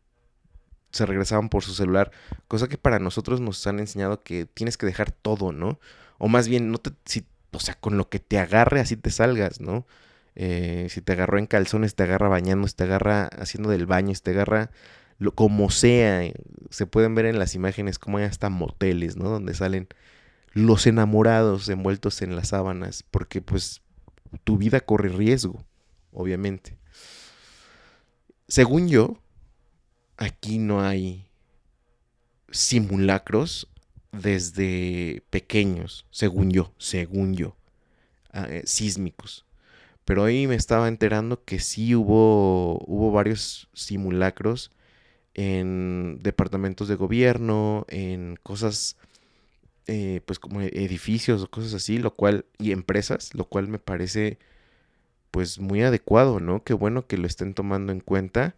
se 0.91 1.05
regresaban 1.05 1.49
por 1.49 1.63
su 1.63 1.73
celular, 1.73 2.11
cosa 2.47 2.67
que 2.67 2.77
para 2.77 2.99
nosotros 2.99 3.39
nos 3.41 3.65
han 3.67 3.79
enseñado 3.79 4.23
que 4.23 4.45
tienes 4.45 4.77
que 4.77 4.85
dejar 4.85 5.11
todo, 5.11 5.51
¿no? 5.51 5.79
O 6.17 6.27
más 6.27 6.47
bien, 6.47 6.71
no 6.71 6.77
te, 6.79 6.91
si 7.05 7.25
o 7.51 7.59
sea, 7.59 7.75
con 7.75 7.97
lo 7.97 8.09
que 8.09 8.19
te 8.19 8.39
agarre 8.39 8.79
así 8.79 8.97
te 8.97 9.11
salgas, 9.11 9.59
¿no? 9.59 9.85
Eh, 10.35 10.87
si 10.89 11.01
te 11.01 11.13
agarró 11.13 11.37
en 11.37 11.47
calzones, 11.47 11.95
te 11.95 12.03
agarra 12.03 12.29
bañando, 12.29 12.67
te 12.67 12.83
agarra 12.83 13.25
haciendo 13.25 13.69
del 13.69 13.85
baño, 13.85 14.13
te 14.21 14.31
agarra 14.31 14.71
lo, 15.17 15.35
como 15.35 15.69
sea. 15.69 16.23
Eh, 16.23 16.33
se 16.69 16.87
pueden 16.87 17.15
ver 17.15 17.25
en 17.25 17.39
las 17.39 17.55
imágenes 17.55 17.99
como 17.99 18.17
hay 18.17 18.25
hasta 18.25 18.49
moteles, 18.49 19.17
¿no? 19.17 19.29
Donde 19.29 19.53
salen 19.53 19.87
los 20.53 20.87
enamorados 20.87 21.69
envueltos 21.69 22.21
en 22.21 22.35
las 22.35 22.49
sábanas, 22.49 23.03
porque 23.09 23.41
pues 23.41 23.81
tu 24.43 24.57
vida 24.57 24.79
corre 24.81 25.09
riesgo, 25.09 25.65
obviamente. 26.11 26.77
Según 28.47 28.89
yo, 28.89 29.17
aquí 30.17 30.57
no 30.57 30.81
hay 30.81 31.29
simulacros 32.51 33.70
desde 34.11 35.23
pequeños, 35.29 36.05
según 36.11 36.51
yo, 36.51 36.73
según 36.77 37.35
yo, 37.35 37.55
ah, 38.31 38.47
eh, 38.49 38.63
sísmicos. 38.65 39.45
Pero 40.05 40.23
ahí 40.23 40.47
me 40.47 40.55
estaba 40.55 40.87
enterando 40.87 41.43
que 41.45 41.59
sí 41.59 41.95
hubo, 41.95 42.79
hubo 42.85 43.11
varios 43.11 43.69
simulacros 43.73 44.71
en 45.33 46.19
departamentos 46.21 46.87
de 46.87 46.95
gobierno, 46.95 47.85
en 47.89 48.37
cosas, 48.43 48.97
eh, 49.87 50.21
pues 50.25 50.39
como 50.39 50.61
edificios 50.61 51.43
o 51.43 51.49
cosas 51.49 51.73
así, 51.73 51.97
lo 51.97 52.13
cual, 52.13 52.45
y 52.59 52.71
empresas, 52.71 53.33
lo 53.35 53.45
cual 53.45 53.67
me 53.67 53.79
parece 53.79 54.39
pues 55.31 55.59
muy 55.59 55.81
adecuado, 55.81 56.39
¿no? 56.39 56.63
Qué 56.63 56.73
bueno 56.73 57.07
que 57.07 57.17
lo 57.17 57.27
estén 57.27 57.53
tomando 57.53 57.93
en 57.93 58.01
cuenta. 58.01 58.55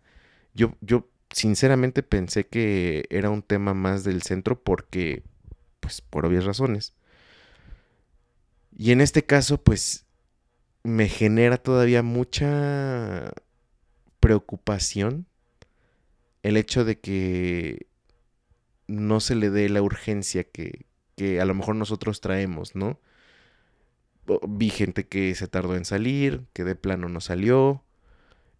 Yo, 0.55 0.75
yo 0.81 1.07
sinceramente 1.31 2.03
pensé 2.03 2.47
que 2.47 3.05
era 3.09 3.29
un 3.29 3.43
tema 3.43 3.73
más 3.73 4.03
del 4.03 4.23
centro 4.23 4.59
porque 4.61 5.23
pues 5.83 5.99
por 5.99 6.25
obvias 6.25 6.45
razones. 6.45 6.93
Y 8.75 8.91
en 8.91 9.01
este 9.01 9.25
caso, 9.25 9.61
pues 9.61 10.05
me 10.83 11.09
genera 11.09 11.57
todavía 11.57 12.03
mucha 12.03 13.33
preocupación 14.19 15.27
el 16.41 16.55
hecho 16.57 16.85
de 16.85 16.99
que 16.99 17.87
no 18.87 19.19
se 19.19 19.35
le 19.35 19.49
dé 19.49 19.67
la 19.69 19.81
urgencia 19.81 20.45
que, 20.45 20.85
que 21.15 21.41
a 21.41 21.45
lo 21.45 21.53
mejor 21.53 21.75
nosotros 21.75 22.21
traemos, 22.21 22.75
¿no? 22.75 22.99
Vi 24.47 24.69
gente 24.69 25.05
que 25.07 25.35
se 25.35 25.47
tardó 25.47 25.75
en 25.75 25.83
salir, 25.83 26.45
que 26.53 26.63
de 26.63 26.75
plano 26.75 27.09
no 27.09 27.19
salió. 27.19 27.83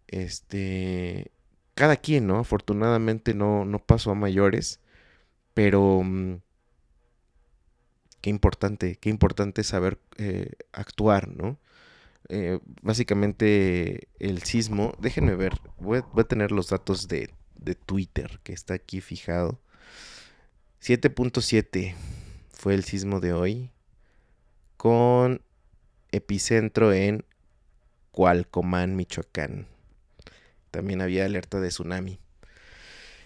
Este. 0.08 1.32
Cada 1.76 1.96
quien, 1.98 2.28
¿no? 2.28 2.40
Afortunadamente 2.40 3.34
no, 3.34 3.66
no 3.66 3.80
pasó 3.80 4.12
a 4.12 4.16
mayores. 4.16 4.82
Pero 5.54 6.02
mm, 6.04 6.38
qué 8.24 8.30
importante, 8.30 8.96
qué 8.96 9.10
importante 9.10 9.66
saber 9.66 10.00
eh, 10.18 10.54
actuar, 10.72 11.28
¿no? 11.28 11.60
Eh, 12.30 12.60
básicamente 12.82 14.08
el 14.18 14.44
sismo, 14.44 14.96
déjenme 14.98 15.36
ver, 15.36 15.60
voy 15.78 16.00
a, 16.00 16.24
tener 16.24 16.54
los 16.54 16.70
datos 16.70 17.10
de, 17.10 17.30
de, 17.56 17.76
Twitter 17.76 18.40
que 18.44 18.54
está 18.54 18.76
aquí 18.76 19.02
fijado. 19.02 19.60
7.7 20.82 21.96
fue 22.54 22.76
el 22.76 22.86
sismo 22.86 23.20
de 23.20 23.34
hoy 23.34 23.72
con 24.78 25.42
epicentro 26.14 26.94
en 26.94 27.26
Cualcomán, 28.14 28.96
Michoacán. 28.96 29.68
también 30.72 31.02
había 31.02 31.26
alerta 31.26 31.60
de 31.60 31.68
tsunami. 31.68 32.20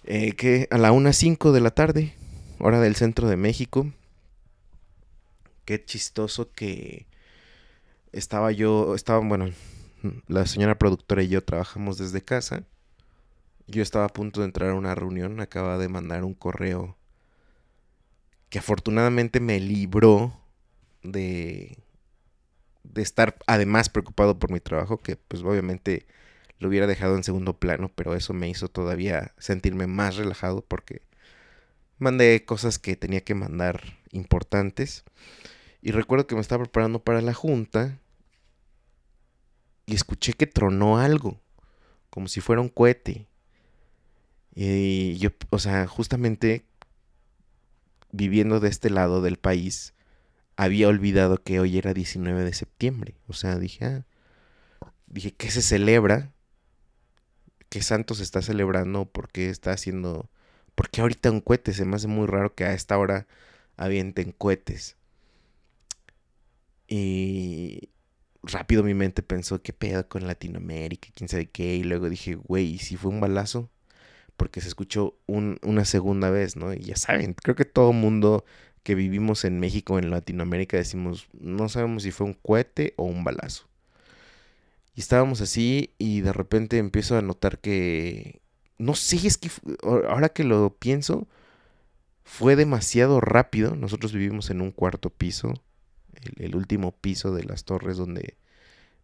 Eh, 0.05 0.31
que 0.31 0.67
a 0.71 0.79
la 0.79 0.91
1.05 0.91 1.51
de 1.51 1.61
la 1.61 1.69
tarde, 1.69 2.15
hora 2.57 2.79
del 2.79 2.95
centro 2.95 3.29
de 3.29 3.37
México, 3.37 3.91
qué 5.67 5.83
chistoso 5.83 6.53
que 6.53 7.07
estaba 8.13 8.53
yo, 8.53 8.95
estaba, 8.95 9.19
bueno, 9.19 9.51
la 10.27 10.45
señora 10.45 10.79
productora 10.79 11.23
y 11.23 11.27
yo 11.27 11.43
trabajamos 11.43 11.97
desde 11.97 12.23
casa. 12.23 12.63
Yo 13.67 13.83
estaba 13.83 14.05
a 14.05 14.13
punto 14.13 14.39
de 14.39 14.45
entrar 14.45 14.69
a 14.69 14.75
una 14.75 14.95
reunión, 14.95 15.41
acaba 15.41 15.77
de 15.77 15.89
mandar 15.89 16.23
un 16.23 16.33
correo 16.33 16.95
que 18.49 18.59
afortunadamente 18.59 19.41
me 19.41 19.59
libró 19.59 20.39
de, 21.03 21.77
de 22.85 23.01
estar 23.01 23.37
además 23.45 23.89
preocupado 23.89 24.39
por 24.39 24.51
mi 24.51 24.61
trabajo, 24.61 25.01
que 25.01 25.17
pues 25.17 25.43
obviamente 25.43 26.07
lo 26.59 26.69
hubiera 26.69 26.87
dejado 26.87 27.17
en 27.17 27.25
segundo 27.25 27.59
plano, 27.59 27.91
pero 27.93 28.15
eso 28.15 28.31
me 28.33 28.47
hizo 28.47 28.69
todavía 28.69 29.33
sentirme 29.37 29.85
más 29.85 30.15
relajado 30.15 30.61
porque 30.61 31.01
mandé 31.97 32.45
cosas 32.45 32.79
que 32.79 32.95
tenía 32.95 33.25
que 33.25 33.35
mandar 33.35 33.97
importantes. 34.13 35.03
Y 35.81 35.91
recuerdo 35.91 36.27
que 36.27 36.35
me 36.35 36.41
estaba 36.41 36.63
preparando 36.63 37.03
para 37.03 37.21
la 37.21 37.33
junta 37.33 37.99
y 39.85 39.95
escuché 39.95 40.33
que 40.33 40.47
tronó 40.47 40.99
algo, 40.99 41.39
como 42.09 42.27
si 42.27 42.41
fuera 42.41 42.61
un 42.61 42.69
cohete. 42.69 43.27
Y 44.53 45.17
yo, 45.17 45.29
o 45.49 45.59
sea, 45.59 45.87
justamente 45.87 46.65
viviendo 48.11 48.59
de 48.59 48.69
este 48.69 48.89
lado 48.89 49.21
del 49.21 49.37
país, 49.37 49.93
había 50.55 50.87
olvidado 50.87 51.41
que 51.43 51.59
hoy 51.59 51.77
era 51.77 51.93
19 51.93 52.43
de 52.43 52.53
septiembre. 52.53 53.15
O 53.27 53.33
sea, 53.33 53.59
dije, 53.59 53.85
ah, 53.85 54.05
dije, 55.05 55.33
¿qué 55.33 55.51
se 55.51 55.61
celebra? 55.61 56.33
¿Qué 57.69 57.81
santo 57.81 58.15
se 58.15 58.23
está 58.23 58.41
celebrando? 58.41 59.05
¿Por 59.05 59.29
qué 59.29 59.49
está 59.49 59.71
haciendo... 59.71 60.29
¿Por 60.75 60.89
qué 60.89 61.01
ahorita 61.01 61.31
un 61.31 61.41
cohete? 61.41 61.73
Se 61.73 61.85
me 61.85 61.95
hace 61.95 62.07
muy 62.07 62.27
raro 62.27 62.53
que 62.55 62.65
a 62.65 62.73
esta 62.73 62.97
hora 62.97 63.27
avienten 63.77 64.31
cohetes. 64.31 64.96
Y 66.87 67.89
rápido 68.43 68.83
mi 68.83 68.93
mente 68.93 69.23
pensó, 69.23 69.61
¿qué 69.61 69.73
pedo 69.73 70.07
con 70.07 70.27
Latinoamérica? 70.27 71.09
¿Quién 71.13 71.29
sabe 71.29 71.49
qué? 71.49 71.75
Y 71.75 71.83
luego 71.83 72.09
dije, 72.09 72.35
güey, 72.35 72.65
¿y 72.75 72.77
si 72.79 72.97
fue 72.97 73.11
un 73.11 73.19
balazo? 73.19 73.69
Porque 74.37 74.61
se 74.61 74.67
escuchó 74.69 75.17
una 75.27 75.85
segunda 75.85 76.29
vez, 76.29 76.55
¿no? 76.55 76.73
Y 76.73 76.79
ya 76.81 76.95
saben, 76.95 77.33
creo 77.33 77.55
que 77.55 77.65
todo 77.65 77.93
mundo 77.93 78.45
que 78.83 78.95
vivimos 78.95 79.43
en 79.45 79.59
México, 79.59 79.99
en 79.99 80.09
Latinoamérica, 80.11 80.77
decimos, 80.77 81.27
no 81.33 81.69
sabemos 81.69 82.03
si 82.03 82.11
fue 82.11 82.27
un 82.27 82.33
cohete 82.33 82.93
o 82.97 83.03
un 83.03 83.23
balazo. 83.23 83.67
Y 84.95 85.01
estábamos 85.01 85.41
así 85.41 85.93
y 85.97 86.21
de 86.21 86.33
repente 86.33 86.77
empiezo 86.77 87.17
a 87.17 87.21
notar 87.21 87.59
que, 87.59 88.41
no 88.77 88.95
sé, 88.95 89.27
es 89.27 89.37
que 89.37 89.49
ahora 89.83 90.29
que 90.29 90.43
lo 90.43 90.75
pienso, 90.77 91.27
fue 92.23 92.55
demasiado 92.55 93.21
rápido. 93.21 93.75
Nosotros 93.75 94.13
vivimos 94.13 94.49
en 94.49 94.61
un 94.61 94.71
cuarto 94.71 95.09
piso, 95.09 95.53
el, 96.37 96.55
último 96.55 96.91
piso 96.91 97.33
de 97.33 97.43
las 97.43 97.63
torres 97.63 97.97
donde 97.97 98.37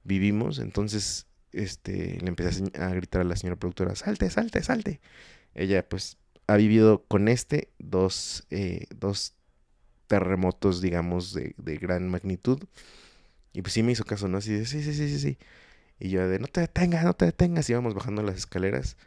vivimos. 0.04 0.60
Entonces, 0.60 1.28
este, 1.52 2.20
le 2.22 2.28
empecé 2.28 2.64
a, 2.80 2.90
gritar 2.90 3.22
a 3.22 3.26
la 3.26 3.36
señora 3.36 3.60
productora, 3.60 3.96
salte, 3.96 4.30
salte, 4.30 4.64
salte. 4.64 5.02
Ella 5.56 5.88
pues 5.88 6.18
ha 6.48 6.58
vivido 6.58 7.04
con 7.08 7.28
este 7.28 7.70
dos, 7.80 8.46
eh, 8.50 8.86
dos 8.96 9.34
terremotos, 10.08 10.82
digamos, 10.82 11.34
de, 11.34 11.56
de, 11.58 11.78
gran 11.78 12.10
magnitud. 12.10 12.64
Y 13.54 13.62
pues 13.62 13.74
sí 13.74 13.84
me 13.84 13.92
hizo 13.92 14.04
caso, 14.04 14.28
¿no? 14.28 14.40
Así 14.40 14.54
de, 14.54 14.66
sí, 14.66 14.84
sí, 14.84 14.94
sí, 14.94 15.10
sí, 15.10 15.20
sí. 15.20 15.38
Y 16.00 16.10
yo 16.10 16.28
de, 16.28 16.40
no 16.40 16.48
te 16.48 16.62
detengas, 16.62 17.06
no 17.06 17.14
te 17.14 17.26
detengas. 17.26 17.70
Íbamos 17.70 17.94
bajando 17.94 18.24
las 18.24 18.36
escaleras. 18.36 18.98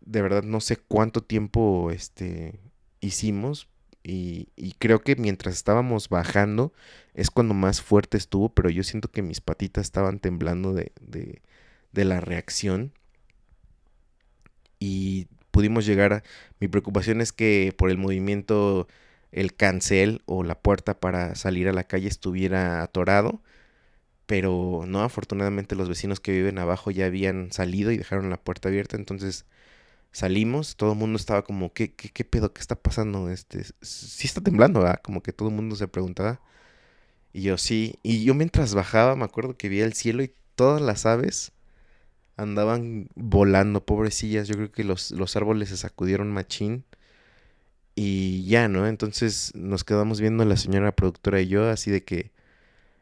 De 0.00 0.22
verdad 0.22 0.42
no 0.42 0.60
sé 0.60 0.76
cuánto 0.76 1.22
tiempo 1.22 1.90
este, 1.90 2.58
hicimos. 3.00 3.68
Y, 4.02 4.48
creo 4.78 5.02
que 5.02 5.16
mientras 5.16 5.54
estábamos 5.54 6.08
bajando 6.08 6.72
es 7.14 7.30
cuando 7.30 7.54
más 7.54 7.82
fuerte 7.82 8.16
estuvo, 8.16 8.48
pero 8.54 8.70
yo 8.70 8.82
siento 8.82 9.10
que 9.10 9.22
mis 9.22 9.40
patitas 9.40 9.84
estaban 9.86 10.20
temblando 10.20 10.72
de, 10.72 10.92
de, 11.00 11.42
de 11.92 12.04
la 12.04 12.20
reacción. 12.20 12.92
Y 14.78 15.28
pudimos 15.50 15.86
llegar 15.86 16.12
a... 16.12 16.22
Mi 16.60 16.68
preocupación 16.68 17.20
es 17.20 17.32
que 17.32 17.74
por 17.76 17.90
el 17.90 17.98
movimiento 17.98 18.88
el 19.32 19.54
cancel 19.54 20.22
o 20.26 20.42
la 20.44 20.60
puerta 20.60 20.98
para 21.00 21.34
salir 21.34 21.68
a 21.68 21.72
la 21.72 21.84
calle 21.84 22.08
estuviera 22.08 22.82
atorado. 22.82 23.42
Pero 24.26 24.84
no, 24.86 25.02
afortunadamente 25.02 25.76
los 25.76 25.88
vecinos 25.88 26.20
que 26.20 26.32
viven 26.32 26.58
abajo 26.58 26.90
ya 26.90 27.06
habían 27.06 27.52
salido 27.52 27.90
y 27.92 27.98
dejaron 27.98 28.30
la 28.30 28.38
puerta 28.42 28.68
abierta. 28.68 28.96
Entonces 28.96 29.46
salimos, 30.12 30.76
todo 30.76 30.92
el 30.92 30.98
mundo 30.98 31.16
estaba 31.16 31.42
como, 31.44 31.72
¿qué, 31.72 31.94
qué, 31.94 32.08
qué 32.10 32.24
pedo? 32.24 32.52
¿Qué 32.52 32.60
está 32.60 32.76
pasando? 32.76 33.30
Este, 33.30 33.64
sí 33.82 34.26
está 34.26 34.40
temblando, 34.40 34.80
¿verdad? 34.80 35.00
Como 35.02 35.22
que 35.22 35.32
todo 35.32 35.48
el 35.48 35.54
mundo 35.54 35.76
se 35.76 35.88
preguntaba. 35.88 36.40
Y 37.32 37.42
yo 37.42 37.58
sí. 37.58 37.98
Y 38.02 38.24
yo 38.24 38.34
mientras 38.34 38.74
bajaba 38.74 39.16
me 39.16 39.24
acuerdo 39.24 39.56
que 39.56 39.68
vi 39.68 39.80
el 39.80 39.92
cielo 39.94 40.22
y 40.22 40.34
todas 40.56 40.82
las 40.82 41.06
aves 41.06 41.52
andaban 42.36 43.08
volando, 43.14 43.84
pobrecillas. 43.84 44.48
Yo 44.48 44.56
creo 44.56 44.72
que 44.72 44.84
los, 44.84 45.10
los 45.12 45.36
árboles 45.36 45.68
se 45.70 45.76
sacudieron 45.76 46.32
machín. 46.32 46.84
Y 47.94 48.44
ya, 48.46 48.68
¿no? 48.68 48.86
Entonces 48.86 49.52
nos 49.54 49.84
quedamos 49.84 50.20
viendo 50.20 50.44
la 50.44 50.56
señora 50.56 50.92
productora 50.92 51.40
y 51.40 51.48
yo 51.48 51.68
así 51.68 51.90
de 51.90 52.04
que... 52.04 52.32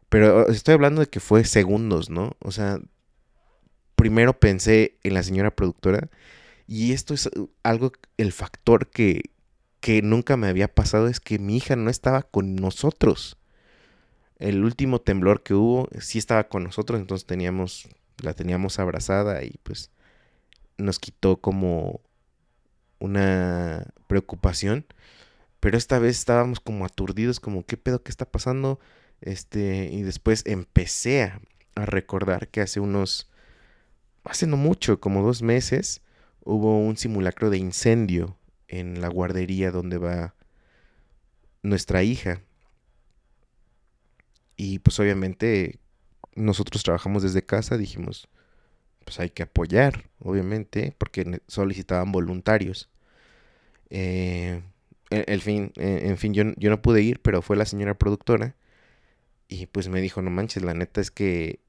Pero 0.09 0.49
estoy 0.49 0.75
hablando 0.75 1.03
de 1.03 1.09
que 1.09 1.21
fue 1.21 1.45
segundos, 1.45 2.11
¿no? 2.11 2.37
O 2.41 2.51
sea, 2.51 2.81
primero 3.95 4.39
pensé 4.41 4.99
en 5.03 5.15
la 5.15 5.23
señora 5.23 5.51
productora 5.55 6.09
y 6.69 6.93
esto 6.93 7.15
es 7.15 7.29
algo, 7.65 7.93
el 8.19 8.31
factor 8.33 8.89
que, 8.89 9.31
que 9.81 10.03
nunca 10.03 10.37
me 10.37 10.49
había 10.49 10.73
pasado 10.73 11.09
es 11.09 11.19
que 11.19 11.39
mi 11.39 11.57
hija 11.57 11.75
no 11.77 11.91
estaba 11.91 12.23
con 12.23 12.57
nosotros. 12.57 13.39
El 14.39 14.63
último 14.63 15.01
temblor 15.01 15.43
que 15.43 15.55
hubo 15.55 15.89
sí 15.99 16.19
estaba 16.19 16.49
con 16.49 16.63
nosotros, 16.63 17.01
entonces 17.01 17.27
teníamos, 17.27 17.89
la 18.23 18.35
teníamos 18.35 18.79
abrazada 18.79 19.43
y 19.43 19.59
pues 19.63 19.91
nos 20.77 20.99
quitó 20.99 21.39
como 21.39 22.03
una 23.01 23.87
preocupación, 24.07 24.87
pero 25.61 25.77
esta 25.77 25.99
vez 25.99 26.19
estábamos 26.19 26.61
como 26.61 26.85
aturdidos, 26.85 27.41
como 27.41 27.65
qué 27.65 27.77
pedo 27.77 28.03
que 28.03 28.11
está 28.11 28.27
pasando, 28.27 28.79
este, 29.21 29.89
y 29.91 30.03
después 30.03 30.45
empecé 30.47 31.23
a, 31.25 31.41
recordar 31.75 32.49
que 32.49 32.61
hace 32.61 32.81
unos, 32.81 33.31
hace 34.25 34.49
no 34.49 34.57
mucho, 34.57 34.99
como 34.99 35.23
dos 35.23 35.43
meses, 35.43 36.03
hubo 36.49 36.79
un 36.79 36.97
simulacro 36.97 37.51
de 37.51 37.59
incendio 37.59 38.35
en 38.69 39.03
la 39.03 39.09
guardería 39.09 39.71
donde 39.71 39.99
va 39.99 40.35
nuestra 41.63 42.03
hija. 42.03 42.41
Y 44.57 44.79
pues 44.79 44.99
obviamente 44.99 45.79
nosotros 46.35 46.83
trabajamos 46.83 47.23
desde 47.23 47.45
casa, 47.45 47.77
dijimos, 47.77 48.29
pues 49.05 49.21
hay 49.21 49.29
que 49.29 49.43
apoyar, 49.43 50.09
obviamente, 50.21 50.95
porque 50.97 51.43
solicitaban 51.49 52.13
voluntarios. 52.13 52.89
Eh, 53.91 54.63
el 55.11 55.43
fin, 55.43 55.73
eh, 55.77 56.01
en 56.05 56.17
fin, 56.17 56.33
yo, 56.33 56.45
yo 56.57 56.71
no 56.71 56.81
pude 56.81 57.03
ir, 57.03 57.21
pero 57.21 57.43
fue 57.43 57.57
la 57.59 57.67
señora 57.67 57.99
productora 57.99 58.57
y 59.49 59.67
pues 59.67 59.89
me 59.89 60.01
dijo, 60.01 60.23
no 60.23 60.31
manches, 60.31 60.63
la 60.63 60.73
neta 60.73 61.03
es 61.03 61.11
que 61.11 61.61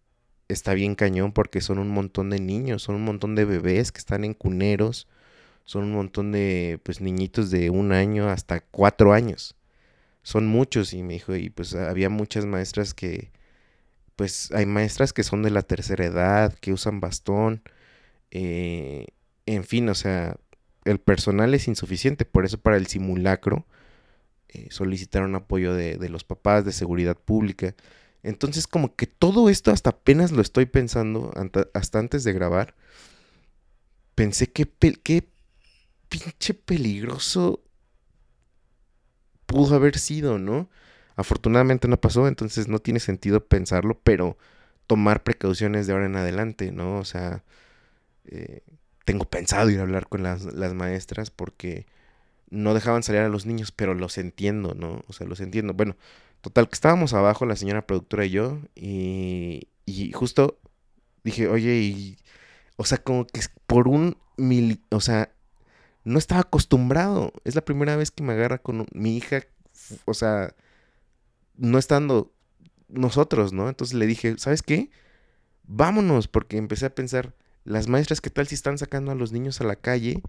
está 0.49 0.73
bien 0.73 0.95
cañón 0.95 1.31
porque 1.31 1.61
son 1.61 1.79
un 1.79 1.89
montón 1.89 2.29
de 2.29 2.39
niños, 2.39 2.83
son 2.83 2.95
un 2.95 3.03
montón 3.03 3.35
de 3.35 3.45
bebés 3.45 3.91
que 3.91 3.99
están 3.99 4.25
en 4.25 4.33
cuneros, 4.33 5.07
son 5.65 5.83
un 5.85 5.93
montón 5.93 6.31
de 6.31 6.79
pues 6.83 7.01
niñitos 7.01 7.51
de 7.51 7.69
un 7.69 7.93
año 7.93 8.29
hasta 8.29 8.61
cuatro 8.61 9.13
años. 9.13 9.55
Son 10.23 10.47
muchos 10.47 10.93
y 10.93 11.03
me 11.03 11.13
dijo, 11.13 11.35
y 11.35 11.49
pues 11.49 11.75
había 11.75 12.09
muchas 12.09 12.45
maestras 12.45 12.93
que, 12.93 13.31
pues 14.15 14.51
hay 14.51 14.65
maestras 14.65 15.13
que 15.13 15.23
son 15.23 15.43
de 15.43 15.51
la 15.51 15.61
tercera 15.63 16.05
edad, 16.05 16.53
que 16.55 16.73
usan 16.73 16.99
bastón, 16.99 17.63
eh, 18.31 19.07
en 19.45 19.63
fin, 19.63 19.89
o 19.89 19.95
sea, 19.95 20.37
el 20.85 20.99
personal 20.99 21.53
es 21.53 21.67
insuficiente, 21.67 22.25
por 22.25 22.45
eso 22.45 22.59
para 22.59 22.77
el 22.77 22.87
simulacro 22.87 23.65
eh, 24.49 24.67
solicitaron 24.71 25.35
apoyo 25.35 25.73
de, 25.73 26.09
los 26.09 26.23
papás, 26.23 26.65
de 26.65 26.71
seguridad 26.71 27.15
pública. 27.17 27.75
Entonces 28.23 28.67
como 28.67 28.95
que 28.95 29.07
todo 29.07 29.49
esto 29.49 29.71
hasta 29.71 29.91
apenas 29.91 30.31
lo 30.31 30.41
estoy 30.41 30.65
pensando, 30.65 31.31
hasta 31.73 31.99
antes 31.99 32.23
de 32.23 32.33
grabar, 32.33 32.75
pensé 34.15 34.51
que 34.51 34.65
qué 34.67 35.29
pinche 36.09 36.53
peligroso 36.53 37.61
pudo 39.45 39.75
haber 39.75 39.97
sido, 39.97 40.37
¿no? 40.37 40.69
Afortunadamente 41.15 41.87
no 41.87 41.99
pasó, 41.99 42.27
entonces 42.27 42.67
no 42.67 42.79
tiene 42.79 42.99
sentido 42.99 43.45
pensarlo, 43.45 43.99
pero 44.03 44.37
tomar 44.87 45.23
precauciones 45.23 45.87
de 45.87 45.93
ahora 45.93 46.05
en 46.05 46.15
adelante, 46.15 46.71
¿no? 46.71 46.97
O 46.97 47.05
sea, 47.05 47.43
eh, 48.25 48.61
tengo 49.05 49.25
pensado 49.25 49.69
ir 49.69 49.79
a 49.79 49.83
hablar 49.83 50.07
con 50.07 50.23
las, 50.23 50.45
maestras 50.73 51.31
porque 51.31 51.87
no 52.49 52.73
dejaban 52.73 53.03
salir 53.03 53.21
a 53.21 53.29
los 53.29 53.45
niños, 53.45 53.71
pero 53.71 53.95
los 53.95 54.17
entiendo, 54.17 54.75
¿no? 54.75 55.03
O 55.07 55.13
sea, 55.13 55.27
los 55.27 55.41
entiendo. 55.41 55.73
Bueno, 55.73 55.95
total, 56.41 56.69
que 56.69 56.75
estábamos 56.75 57.13
abajo, 57.13 57.45
la 57.45 57.55
señora 57.55 57.85
productora 57.85 58.25
y 58.25 58.29
yo, 58.31 58.59
y, 58.75 59.67
y 59.85 60.11
justo 60.11 60.59
dije, 61.23 61.47
oye, 61.47 61.75
y, 61.75 62.17
o 62.77 62.85
sea, 62.85 62.97
como 62.99 63.25
que 63.27 63.41
por 63.67 63.87
un 63.87 64.17
mil, 64.37 64.83
o 64.89 65.01
sea, 65.01 65.33
no 66.03 66.17
estaba 66.17 66.41
acostumbrado. 66.41 67.33
Es 67.43 67.55
la 67.55 67.65
primera 67.65 67.95
vez 67.95 68.11
que 68.11 68.23
me 68.23 68.33
agarra 68.33 68.59
con 68.59 68.87
mi 68.93 69.17
hija, 69.17 69.43
o 70.05 70.13
sea, 70.13 70.55
no 71.55 71.77
estando 71.77 72.33
nosotros, 72.87 73.53
¿no? 73.53 73.69
Entonces 73.69 73.95
le 73.95 74.07
dije, 74.07 74.35
¿sabes 74.37 74.61
qué? 74.61 74.89
Vámonos, 75.63 76.27
porque 76.27 76.57
empecé 76.57 76.87
a 76.87 76.95
pensar, 76.95 77.35
las 77.63 77.87
maestras, 77.87 78.21
¿qué 78.21 78.29
tal 78.29 78.47
si 78.47 78.55
están 78.55 78.77
sacando 78.77 79.11
a 79.11 79.15
los 79.15 79.31
niños 79.31 79.61
a 79.61 79.65
la 79.65 79.75
calle? 79.75 80.23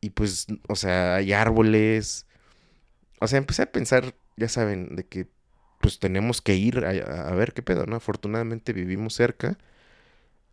Y 0.00 0.10
pues, 0.10 0.46
o 0.68 0.76
sea, 0.76 1.16
hay 1.16 1.32
árboles. 1.32 2.26
O 3.20 3.26
sea, 3.26 3.38
empecé 3.38 3.62
a 3.62 3.72
pensar, 3.72 4.14
ya 4.36 4.48
saben, 4.48 4.96
de 4.96 5.06
que 5.06 5.28
pues 5.80 5.98
tenemos 5.98 6.40
que 6.42 6.56
ir 6.56 6.84
a, 6.84 6.90
a 7.28 7.34
ver 7.34 7.52
qué 7.52 7.62
pedo, 7.62 7.86
¿no? 7.86 7.96
Afortunadamente 7.96 8.72
vivimos 8.72 9.14
cerca. 9.14 9.58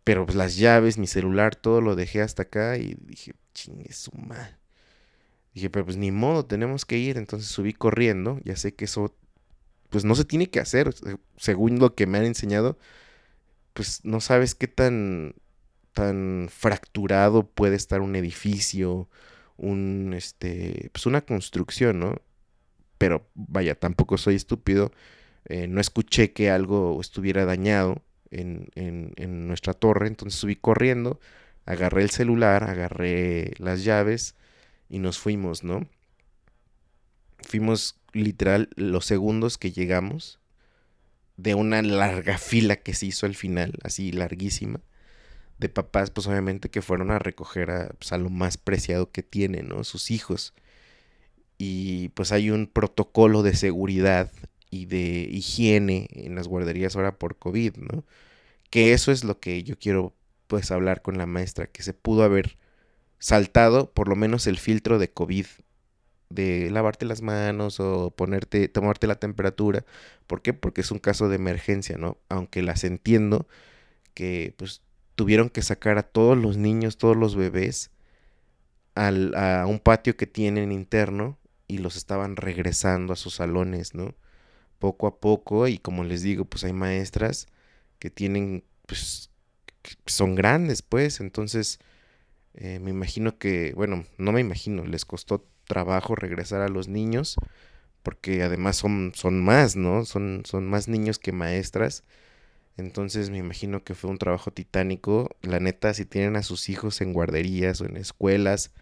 Pero 0.04 0.26
pues 0.26 0.36
las 0.36 0.56
llaves, 0.56 0.98
mi 0.98 1.06
celular, 1.06 1.54
todo 1.56 1.80
lo 1.80 1.94
dejé 1.96 2.22
hasta 2.22 2.42
acá 2.44 2.76
y 2.76 2.96
dije, 3.06 3.34
chingue 3.54 3.92
su 3.92 4.12
madre. 4.12 4.56
Dije, 5.54 5.70
pero 5.70 5.84
pues 5.84 5.96
ni 5.96 6.10
modo, 6.10 6.44
tenemos 6.46 6.84
que 6.84 6.98
ir. 6.98 7.18
Entonces 7.18 7.48
subí 7.48 7.72
corriendo. 7.72 8.40
Ya 8.44 8.56
sé 8.56 8.74
que 8.74 8.86
eso, 8.86 9.14
pues 9.90 10.04
no 10.04 10.14
se 10.14 10.24
tiene 10.24 10.50
que 10.50 10.60
hacer. 10.60 10.94
Según 11.36 11.78
lo 11.78 11.94
que 11.94 12.06
me 12.06 12.18
han 12.18 12.24
enseñado, 12.24 12.78
pues 13.74 14.04
no 14.04 14.20
sabes 14.20 14.54
qué 14.54 14.68
tan, 14.68 15.34
tan 15.92 16.48
fracturado 16.50 17.46
puede 17.48 17.76
estar 17.76 18.00
un 18.00 18.16
edificio, 18.16 19.08
un, 19.56 20.14
este, 20.16 20.90
pues 20.92 21.06
una 21.06 21.22
construcción, 21.22 22.00
¿no? 22.00 22.16
Pero 23.02 23.28
vaya, 23.34 23.74
tampoco 23.74 24.16
soy 24.16 24.36
estúpido. 24.36 24.92
Eh, 25.46 25.66
no 25.66 25.80
escuché 25.80 26.32
que 26.32 26.50
algo 26.52 27.00
estuviera 27.00 27.44
dañado 27.44 28.00
en, 28.30 28.70
en, 28.76 29.48
nuestra 29.48 29.74
torre, 29.74 30.06
entonces 30.06 30.38
subí 30.38 30.54
corriendo, 30.54 31.18
agarré 31.66 32.04
el 32.04 32.10
celular, 32.10 32.62
agarré 32.62 33.54
las 33.58 33.82
llaves 33.82 34.36
y 34.88 35.00
nos 35.00 35.18
fuimos, 35.18 35.64
¿no? 35.64 35.88
Fuimos 37.40 37.98
literal 38.12 38.68
los 38.76 39.04
segundos 39.04 39.58
que 39.58 39.72
llegamos 39.72 40.38
de 41.36 41.56
una 41.56 41.82
larga 41.82 42.38
fila 42.38 42.76
que 42.76 42.94
se 42.94 43.06
hizo 43.06 43.26
al 43.26 43.34
final, 43.34 43.80
así 43.82 44.12
larguísima, 44.12 44.80
de 45.58 45.68
papás, 45.68 46.12
pues 46.12 46.28
obviamente 46.28 46.68
que 46.68 46.82
fueron 46.82 47.10
a 47.10 47.18
recoger 47.18 47.72
a, 47.72 47.88
pues, 47.98 48.12
a 48.12 48.18
lo 48.18 48.30
más 48.30 48.58
preciado 48.58 49.10
que 49.10 49.24
tienen, 49.24 49.70
¿no? 49.70 49.82
Sus 49.82 50.12
hijos. 50.12 50.54
Y 51.64 52.08
pues 52.08 52.32
hay 52.32 52.50
un 52.50 52.66
protocolo 52.66 53.44
de 53.44 53.54
seguridad 53.54 54.32
y 54.68 54.86
de 54.86 55.28
higiene 55.30 56.08
en 56.10 56.34
las 56.34 56.48
guarderías 56.48 56.96
ahora 56.96 57.20
por 57.20 57.36
COVID, 57.38 57.76
¿no? 57.76 58.04
Que 58.68 58.92
eso 58.94 59.12
es 59.12 59.22
lo 59.22 59.38
que 59.38 59.62
yo 59.62 59.78
quiero 59.78 60.12
pues 60.48 60.72
hablar 60.72 61.02
con 61.02 61.18
la 61.18 61.26
maestra, 61.26 61.68
que 61.68 61.84
se 61.84 61.94
pudo 61.94 62.24
haber 62.24 62.58
saltado 63.20 63.92
por 63.92 64.08
lo 64.08 64.16
menos 64.16 64.48
el 64.48 64.58
filtro 64.58 64.98
de 64.98 65.12
COVID, 65.12 65.46
de 66.30 66.68
lavarte 66.72 67.06
las 67.06 67.22
manos 67.22 67.78
o 67.78 68.10
ponerte, 68.10 68.66
tomarte 68.66 69.06
la 69.06 69.20
temperatura. 69.20 69.84
¿Por 70.26 70.42
qué? 70.42 70.54
Porque 70.54 70.80
es 70.80 70.90
un 70.90 70.98
caso 70.98 71.28
de 71.28 71.36
emergencia, 71.36 71.96
¿no? 71.96 72.18
Aunque 72.28 72.62
las 72.62 72.82
entiendo 72.82 73.46
que 74.14 74.52
pues 74.56 74.82
tuvieron 75.14 75.48
que 75.48 75.62
sacar 75.62 75.96
a 75.96 76.02
todos 76.02 76.36
los 76.36 76.56
niños, 76.56 76.98
todos 76.98 77.16
los 77.16 77.36
bebés 77.36 77.92
al, 78.96 79.36
a 79.36 79.66
un 79.68 79.78
patio 79.78 80.16
que 80.16 80.26
tienen 80.26 80.72
interno 80.72 81.38
y 81.74 81.78
los 81.78 81.96
estaban 81.96 82.36
regresando 82.36 83.12
a 83.12 83.16
sus 83.16 83.36
salones, 83.36 83.94
¿no? 83.94 84.14
poco 84.82 85.06
a 85.06 85.20
poco 85.20 85.68
y 85.68 85.78
como 85.78 86.02
les 86.02 86.22
digo, 86.22 86.44
pues 86.44 86.64
hay 86.64 86.72
maestras 86.72 87.46
que 88.00 88.10
tienen, 88.10 88.64
pues, 88.86 89.30
son 90.06 90.34
grandes, 90.34 90.82
pues, 90.82 91.20
entonces 91.20 91.78
eh, 92.54 92.80
me 92.80 92.90
imagino 92.90 93.38
que, 93.38 93.74
bueno, 93.74 94.04
no 94.18 94.32
me 94.32 94.40
imagino, 94.40 94.84
les 94.84 95.04
costó 95.04 95.46
trabajo 95.68 96.16
regresar 96.16 96.62
a 96.62 96.68
los 96.68 96.88
niños 96.88 97.36
porque 98.02 98.42
además 98.42 98.74
son, 98.76 99.12
son 99.14 99.40
más, 99.44 99.76
¿no? 99.76 100.04
Son, 100.04 100.42
son 100.44 100.66
más 100.68 100.88
niños 100.88 101.20
que 101.20 101.30
maestras. 101.30 102.02
Entonces 102.76 103.30
me 103.30 103.38
imagino 103.38 103.84
que 103.84 103.94
fue 103.94 104.10
un 104.10 104.18
trabajo 104.18 104.50
titánico. 104.50 105.30
La 105.42 105.60
neta, 105.60 105.94
si 105.94 106.04
tienen 106.06 106.34
a 106.36 106.42
sus 106.42 106.68
hijos 106.68 107.00
en 107.00 107.12
guarderías 107.12 107.80
o 107.80 107.86
en 107.86 107.96
escuelas 107.96 108.72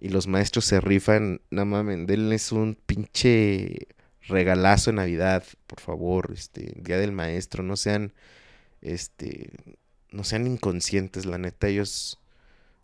y 0.00 0.08
los 0.10 0.26
maestros 0.26 0.64
se 0.64 0.80
rifan, 0.80 1.40
no 1.50 1.64
mames, 1.66 2.06
denles 2.06 2.52
un 2.52 2.76
pinche 2.86 3.88
regalazo 4.22 4.90
en 4.90 4.96
Navidad, 4.96 5.44
por 5.66 5.80
favor, 5.80 6.30
este, 6.32 6.74
Día 6.76 6.98
del 6.98 7.12
Maestro, 7.12 7.62
no 7.62 7.76
sean, 7.76 8.12
este, 8.80 9.50
no 10.10 10.24
sean 10.24 10.46
inconscientes, 10.46 11.26
la 11.26 11.38
neta, 11.38 11.68
ellos 11.68 12.20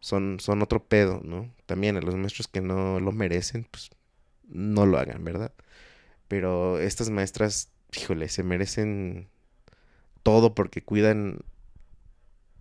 son, 0.01 0.39
son 0.41 0.63
otro 0.63 0.85
pedo, 0.85 1.21
¿no? 1.25 1.55
También 1.67 1.97
a 1.97 2.01
los 2.01 2.15
maestros 2.17 2.49
que 2.49 2.61
no 2.61 3.01
lo 3.01 3.13
merecen, 3.13 3.67
pues 3.71 3.91
no 4.49 4.87
lo 4.87 4.99
hagan, 4.99 5.25
¿verdad? 5.25 5.53
Pero 6.29 6.79
estas 6.79 7.11
maestras, 7.11 7.71
híjole, 7.97 8.29
se 8.29 8.43
merecen 8.43 9.29
todo 10.23 10.55
porque 10.55 10.83
cuidan 10.83 11.41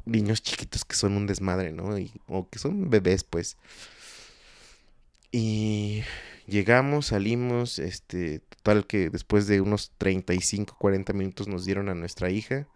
niños 0.06 0.44
chiquitos 0.44 0.86
que 0.86 0.96
son 0.96 1.13
un 1.18 1.28
desmadre, 1.28 1.72
¿no? 1.72 1.98
Y, 1.98 2.12
o 2.28 2.50
que 2.50 2.60
son 2.60 2.89
bebés, 2.89 3.24
pues. 3.24 3.58
Y 5.36 6.04
llegamos, 6.46 7.08
salimos, 7.08 7.80
este, 7.80 8.39
total 8.39 8.86
que 8.86 9.10
después 9.10 9.48
de 9.48 9.62
unos 9.62 9.91
35, 9.98 10.78
40 10.78 11.12
minutos 11.13 11.48
nos 11.48 11.65
dieron 11.65 11.89
a 11.89 11.96
nuestra 11.96 12.30
hija. 12.30 12.67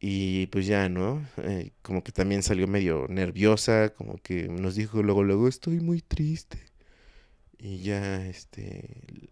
Y 0.00 0.46
pues 0.46 0.66
ya, 0.66 0.88
¿no? 0.88 1.22
Eh, 1.36 1.72
como 1.82 2.02
que 2.02 2.10
también 2.10 2.42
salió 2.42 2.66
medio 2.66 3.06
nerviosa, 3.10 3.90
como 3.90 4.16
que 4.22 4.48
nos 4.48 4.76
dijo 4.76 5.02
luego, 5.02 5.22
luego, 5.22 5.46
estoy 5.46 5.80
muy 5.80 6.00
triste. 6.00 6.58
Y 7.58 7.80
ya, 7.82 8.26
este, 8.26 9.28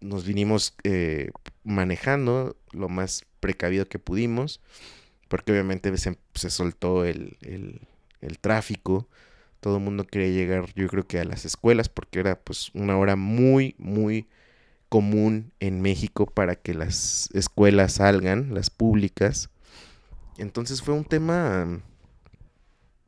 nos 0.00 0.26
vinimos 0.26 0.74
eh, 0.82 1.30
manejando 1.62 2.56
lo 2.72 2.88
más 2.88 3.24
precavido 3.38 3.88
que 3.88 4.00
pudimos, 4.00 4.60
porque 5.28 5.52
obviamente 5.52 5.96
se, 5.96 6.18
se 6.34 6.50
soltó 6.50 7.04
el, 7.04 7.36
el, 7.42 7.82
el 8.20 8.40
tráfico 8.40 9.08
todo 9.62 9.76
el 9.76 9.84
mundo 9.84 10.04
quería 10.04 10.28
llegar, 10.28 10.74
yo 10.74 10.88
creo 10.88 11.06
que 11.06 11.20
a 11.20 11.24
las 11.24 11.44
escuelas, 11.44 11.88
porque 11.88 12.18
era 12.18 12.34
pues 12.40 12.72
una 12.74 12.98
hora 12.98 13.14
muy, 13.14 13.76
muy 13.78 14.26
común 14.88 15.52
en 15.60 15.80
México 15.80 16.26
para 16.26 16.56
que 16.56 16.74
las 16.74 17.30
escuelas 17.32 17.92
salgan, 17.94 18.54
las 18.54 18.70
públicas. 18.70 19.50
Entonces 20.36 20.82
fue 20.82 20.94
un 20.94 21.04
tema 21.04 21.80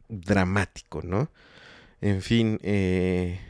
dramático, 0.08 1.02
¿no? 1.02 1.28
En 2.00 2.22
fin, 2.22 2.60
eh, 2.62 3.40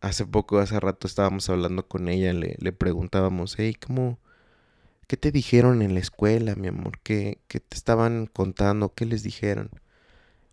hace 0.00 0.24
poco, 0.24 0.60
hace 0.60 0.78
rato 0.78 1.08
estábamos 1.08 1.50
hablando 1.50 1.88
con 1.88 2.08
ella, 2.08 2.32
le, 2.32 2.54
le 2.60 2.72
preguntábamos, 2.72 3.56
hey, 3.58 3.74
¿cómo, 3.74 4.20
qué 5.08 5.16
te 5.16 5.32
dijeron 5.32 5.82
en 5.82 5.94
la 5.94 6.00
escuela, 6.00 6.54
mi 6.54 6.68
amor? 6.68 7.00
¿Qué, 7.02 7.40
¿Qué 7.48 7.58
te 7.58 7.76
estaban 7.76 8.26
contando? 8.26 8.94
¿Qué 8.94 9.06
les 9.06 9.24
dijeron? 9.24 9.70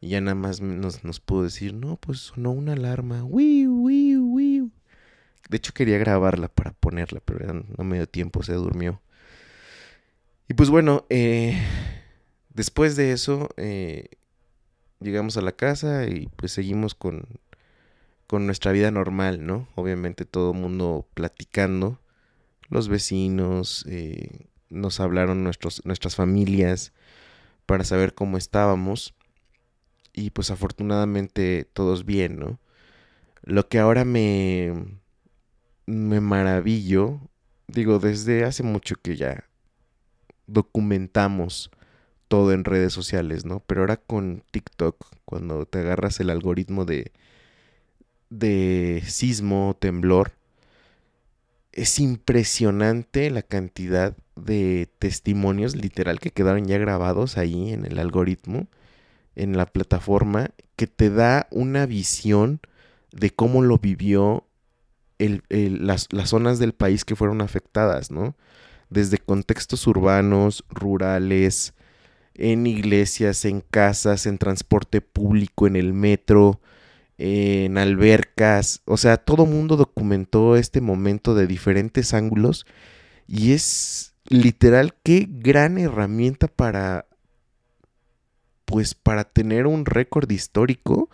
Y 0.01 0.09
ya 0.09 0.19
nada 0.19 0.35
más 0.35 0.61
nos, 0.61 1.03
nos 1.03 1.19
pudo 1.19 1.43
decir, 1.43 1.75
no, 1.75 1.95
pues 1.95 2.19
sonó 2.19 2.51
una 2.51 2.73
alarma. 2.73 3.23
De 3.23 4.67
hecho 5.57 5.73
quería 5.73 5.99
grabarla 5.99 6.47
para 6.47 6.71
ponerla, 6.71 7.21
pero 7.23 7.63
no 7.77 7.83
me 7.83 7.97
dio 7.97 8.09
tiempo, 8.09 8.41
se 8.41 8.53
durmió. 8.53 8.99
Y 10.49 10.55
pues 10.55 10.69
bueno, 10.69 11.05
eh, 11.09 11.55
después 12.49 12.95
de 12.95 13.11
eso 13.11 13.49
eh, 13.57 14.09
llegamos 14.99 15.37
a 15.37 15.41
la 15.41 15.51
casa 15.51 16.07
y 16.07 16.29
pues 16.35 16.51
seguimos 16.51 16.95
con, 16.95 17.27
con 18.25 18.47
nuestra 18.47 18.71
vida 18.71 18.89
normal, 18.89 19.45
¿no? 19.45 19.67
Obviamente 19.75 20.25
todo 20.25 20.53
el 20.53 20.57
mundo 20.57 21.07
platicando, 21.13 21.99
los 22.69 22.87
vecinos, 22.87 23.85
eh, 23.87 24.47
nos 24.69 24.99
hablaron 24.99 25.43
nuestros, 25.43 25.85
nuestras 25.85 26.15
familias 26.15 26.91
para 27.67 27.83
saber 27.83 28.15
cómo 28.15 28.37
estábamos 28.37 29.13
y 30.13 30.31
pues 30.31 30.51
afortunadamente 30.51 31.67
todos 31.73 32.05
bien, 32.05 32.39
¿no? 32.39 32.59
Lo 33.43 33.67
que 33.67 33.79
ahora 33.79 34.05
me, 34.05 34.73
me 35.85 36.21
maravillo, 36.21 37.19
digo, 37.67 37.99
desde 37.99 38.43
hace 38.43 38.63
mucho 38.63 38.95
que 39.01 39.15
ya 39.15 39.45
documentamos 40.47 41.71
todo 42.27 42.53
en 42.53 42.63
redes 42.63 42.93
sociales, 42.93 43.45
¿no? 43.45 43.61
Pero 43.67 43.81
ahora 43.81 43.97
con 43.97 44.43
TikTok, 44.51 45.05
cuando 45.25 45.65
te 45.65 45.79
agarras 45.79 46.19
el 46.19 46.29
algoritmo 46.29 46.85
de, 46.85 47.11
de 48.29 49.03
sismo, 49.05 49.75
temblor, 49.79 50.33
es 51.71 51.99
impresionante 51.99 53.29
la 53.31 53.41
cantidad 53.41 54.15
de 54.35 54.89
testimonios 54.99 55.75
literal 55.75 56.19
que 56.19 56.31
quedaron 56.31 56.65
ya 56.65 56.77
grabados 56.77 57.37
ahí 57.37 57.71
en 57.71 57.85
el 57.85 57.99
algoritmo 57.99 58.67
en 59.35 59.57
la 59.57 59.65
plataforma 59.65 60.51
que 60.75 60.87
te 60.87 61.09
da 61.09 61.47
una 61.51 61.85
visión 61.85 62.59
de 63.11 63.31
cómo 63.31 63.61
lo 63.61 63.77
vivió 63.77 64.47
las, 65.19 66.07
zonas 66.25 66.59
del 66.59 66.73
país 66.73 67.05
que 67.05 67.15
fueron 67.15 67.41
afectadas, 67.41 68.11
¿no? 68.11 68.35
Desde 68.89 69.19
contextos 69.19 69.85
urbanos, 69.87 70.65
rurales, 70.69 71.73
en 72.33 72.65
iglesias, 72.65 73.45
en 73.45 73.61
casas, 73.61 74.25
en 74.25 74.37
transporte 74.37 75.01
público, 75.01 75.67
en 75.67 75.75
el 75.75 75.93
metro, 75.93 76.59
en 77.17 77.77
albercas. 77.77 78.81
O 78.85 78.97
sea, 78.97 79.17
todo 79.17 79.45
mundo 79.45 79.77
documentó 79.77 80.55
este 80.55 80.81
momento 80.81 81.35
de 81.35 81.47
diferentes 81.47 82.13
ángulos 82.13 82.65
y 83.27 83.53
es 83.53 84.15
literal 84.27 84.95
qué 85.03 85.27
gran 85.29 85.77
herramienta 85.77 86.47
para 86.47 87.05
pues 88.71 88.95
para 88.95 89.25
tener 89.25 89.67
un 89.67 89.85
récord 89.85 90.31
histórico 90.31 91.09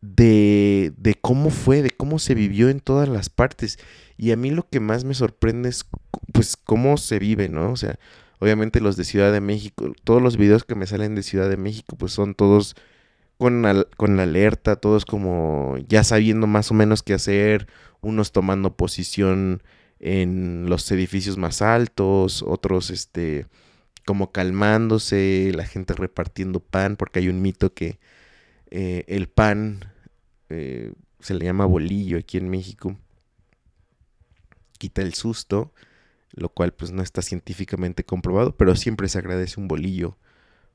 de, 0.00 0.92
de 0.96 1.14
cómo 1.14 1.50
fue, 1.50 1.82
de 1.82 1.90
cómo 1.90 2.18
se 2.18 2.34
vivió 2.34 2.70
en 2.70 2.80
todas 2.80 3.10
las 3.10 3.28
partes. 3.28 3.78
Y 4.16 4.32
a 4.32 4.36
mí 4.36 4.50
lo 4.50 4.66
que 4.66 4.80
más 4.80 5.04
me 5.04 5.12
sorprende 5.12 5.68
es 5.68 5.86
pues 6.32 6.56
cómo 6.56 6.96
se 6.96 7.18
vive, 7.18 7.50
¿no? 7.50 7.72
O 7.72 7.76
sea, 7.76 7.98
obviamente 8.38 8.80
los 8.80 8.96
de 8.96 9.04
Ciudad 9.04 9.32
de 9.32 9.42
México, 9.42 9.92
todos 10.02 10.22
los 10.22 10.38
videos 10.38 10.64
que 10.64 10.74
me 10.74 10.86
salen 10.86 11.14
de 11.14 11.22
Ciudad 11.22 11.50
de 11.50 11.58
México 11.58 11.96
pues 11.98 12.12
son 12.12 12.34
todos 12.34 12.74
con, 13.36 13.64
con 13.98 14.16
la 14.16 14.22
alerta, 14.22 14.76
todos 14.76 15.04
como 15.04 15.76
ya 15.88 16.04
sabiendo 16.04 16.46
más 16.46 16.70
o 16.70 16.74
menos 16.74 17.02
qué 17.02 17.12
hacer, 17.12 17.66
unos 18.00 18.32
tomando 18.32 18.76
posición 18.76 19.62
en 19.98 20.70
los 20.70 20.90
edificios 20.90 21.36
más 21.36 21.60
altos, 21.60 22.42
otros 22.42 22.88
este 22.88 23.46
como 24.04 24.32
calmándose, 24.32 25.52
la 25.54 25.66
gente 25.66 25.94
repartiendo 25.94 26.60
pan, 26.60 26.96
porque 26.96 27.20
hay 27.20 27.28
un 27.28 27.42
mito 27.42 27.74
que 27.74 27.98
eh, 28.70 29.04
el 29.08 29.28
pan 29.28 29.92
eh, 30.48 30.92
se 31.20 31.34
le 31.34 31.44
llama 31.44 31.64
bolillo 31.64 32.18
aquí 32.18 32.36
en 32.36 32.48
México, 32.48 32.96
quita 34.78 35.02
el 35.02 35.14
susto, 35.14 35.72
lo 36.32 36.48
cual 36.48 36.72
pues 36.72 36.90
no 36.90 37.02
está 37.02 37.22
científicamente 37.22 38.04
comprobado, 38.04 38.56
pero 38.56 38.76
siempre 38.76 39.08
se 39.08 39.18
agradece 39.18 39.60
un 39.60 39.68
bolillo 39.68 40.16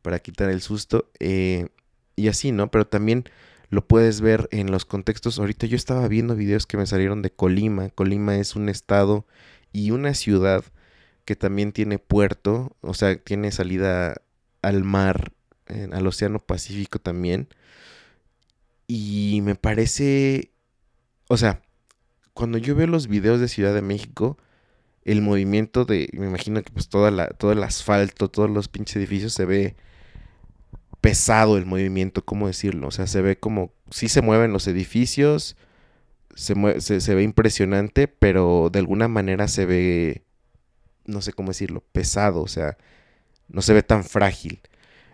para 0.01 0.19
quitar 0.19 0.49
el 0.49 0.61
susto. 0.61 1.09
Eh, 1.19 1.67
y 2.15 2.27
así, 2.27 2.51
¿no? 2.51 2.71
Pero 2.71 2.87
también 2.87 3.25
lo 3.69 3.87
puedes 3.87 4.21
ver 4.21 4.47
en 4.51 4.71
los 4.71 4.85
contextos. 4.85 5.39
Ahorita 5.39 5.67
yo 5.67 5.75
estaba 5.75 6.07
viendo 6.07 6.35
videos 6.35 6.65
que 6.65 6.77
me 6.77 6.85
salieron 6.85 7.21
de 7.21 7.31
Colima. 7.31 7.89
Colima 7.89 8.37
es 8.37 8.55
un 8.55 8.69
estado 8.69 9.25
y 9.71 9.91
una 9.91 10.13
ciudad 10.13 10.63
que 11.29 11.35
también 11.35 11.73
tiene 11.73 11.99
puerto, 11.99 12.75
o 12.81 12.95
sea, 12.95 13.15
tiene 13.15 13.51
salida 13.51 14.19
al 14.63 14.83
mar, 14.83 15.31
al 15.91 16.07
Océano 16.07 16.39
Pacífico 16.39 16.97
también. 16.97 17.49
Y 18.87 19.41
me 19.43 19.53
parece, 19.53 20.53
o 21.27 21.37
sea, 21.37 21.61
cuando 22.33 22.57
yo 22.57 22.73
veo 22.73 22.87
los 22.87 23.05
videos 23.07 23.39
de 23.39 23.47
Ciudad 23.47 23.75
de 23.75 23.83
México, 23.83 24.39
el 25.03 25.21
movimiento 25.21 25.85
de, 25.85 26.09
me 26.13 26.25
imagino 26.25 26.63
que 26.63 26.71
pues 26.71 26.89
toda 26.89 27.11
la, 27.11 27.27
todo 27.27 27.51
el 27.51 27.61
asfalto, 27.61 28.31
todos 28.31 28.49
los 28.49 28.67
pinches 28.67 28.95
edificios 28.95 29.33
se 29.33 29.45
ve 29.45 29.75
pesado 30.99 31.59
el 31.59 31.67
movimiento, 31.67 32.25
¿cómo 32.25 32.47
decirlo? 32.47 32.87
O 32.87 32.91
sea, 32.91 33.05
se 33.05 33.21
ve 33.21 33.37
como, 33.37 33.71
sí 33.91 34.09
se 34.09 34.23
mueven 34.23 34.51
los 34.51 34.65
edificios, 34.65 35.57
se, 36.33 36.55
se, 36.81 37.13
ve 37.13 37.21
impresionante, 37.21 38.07
pero 38.07 38.71
de 38.73 38.79
alguna 38.79 39.07
manera 39.07 39.47
se 39.47 39.67
ve, 39.67 40.23
no 41.09 41.21
sé 41.21 41.33
cómo 41.33 41.49
decirlo, 41.51 41.83
pesado, 41.91 42.41
o 42.41 42.47
sea, 42.47 42.77
no 43.49 43.61
se 43.61 43.73
ve 43.73 43.83
tan 43.83 44.03
frágil. 44.03 44.61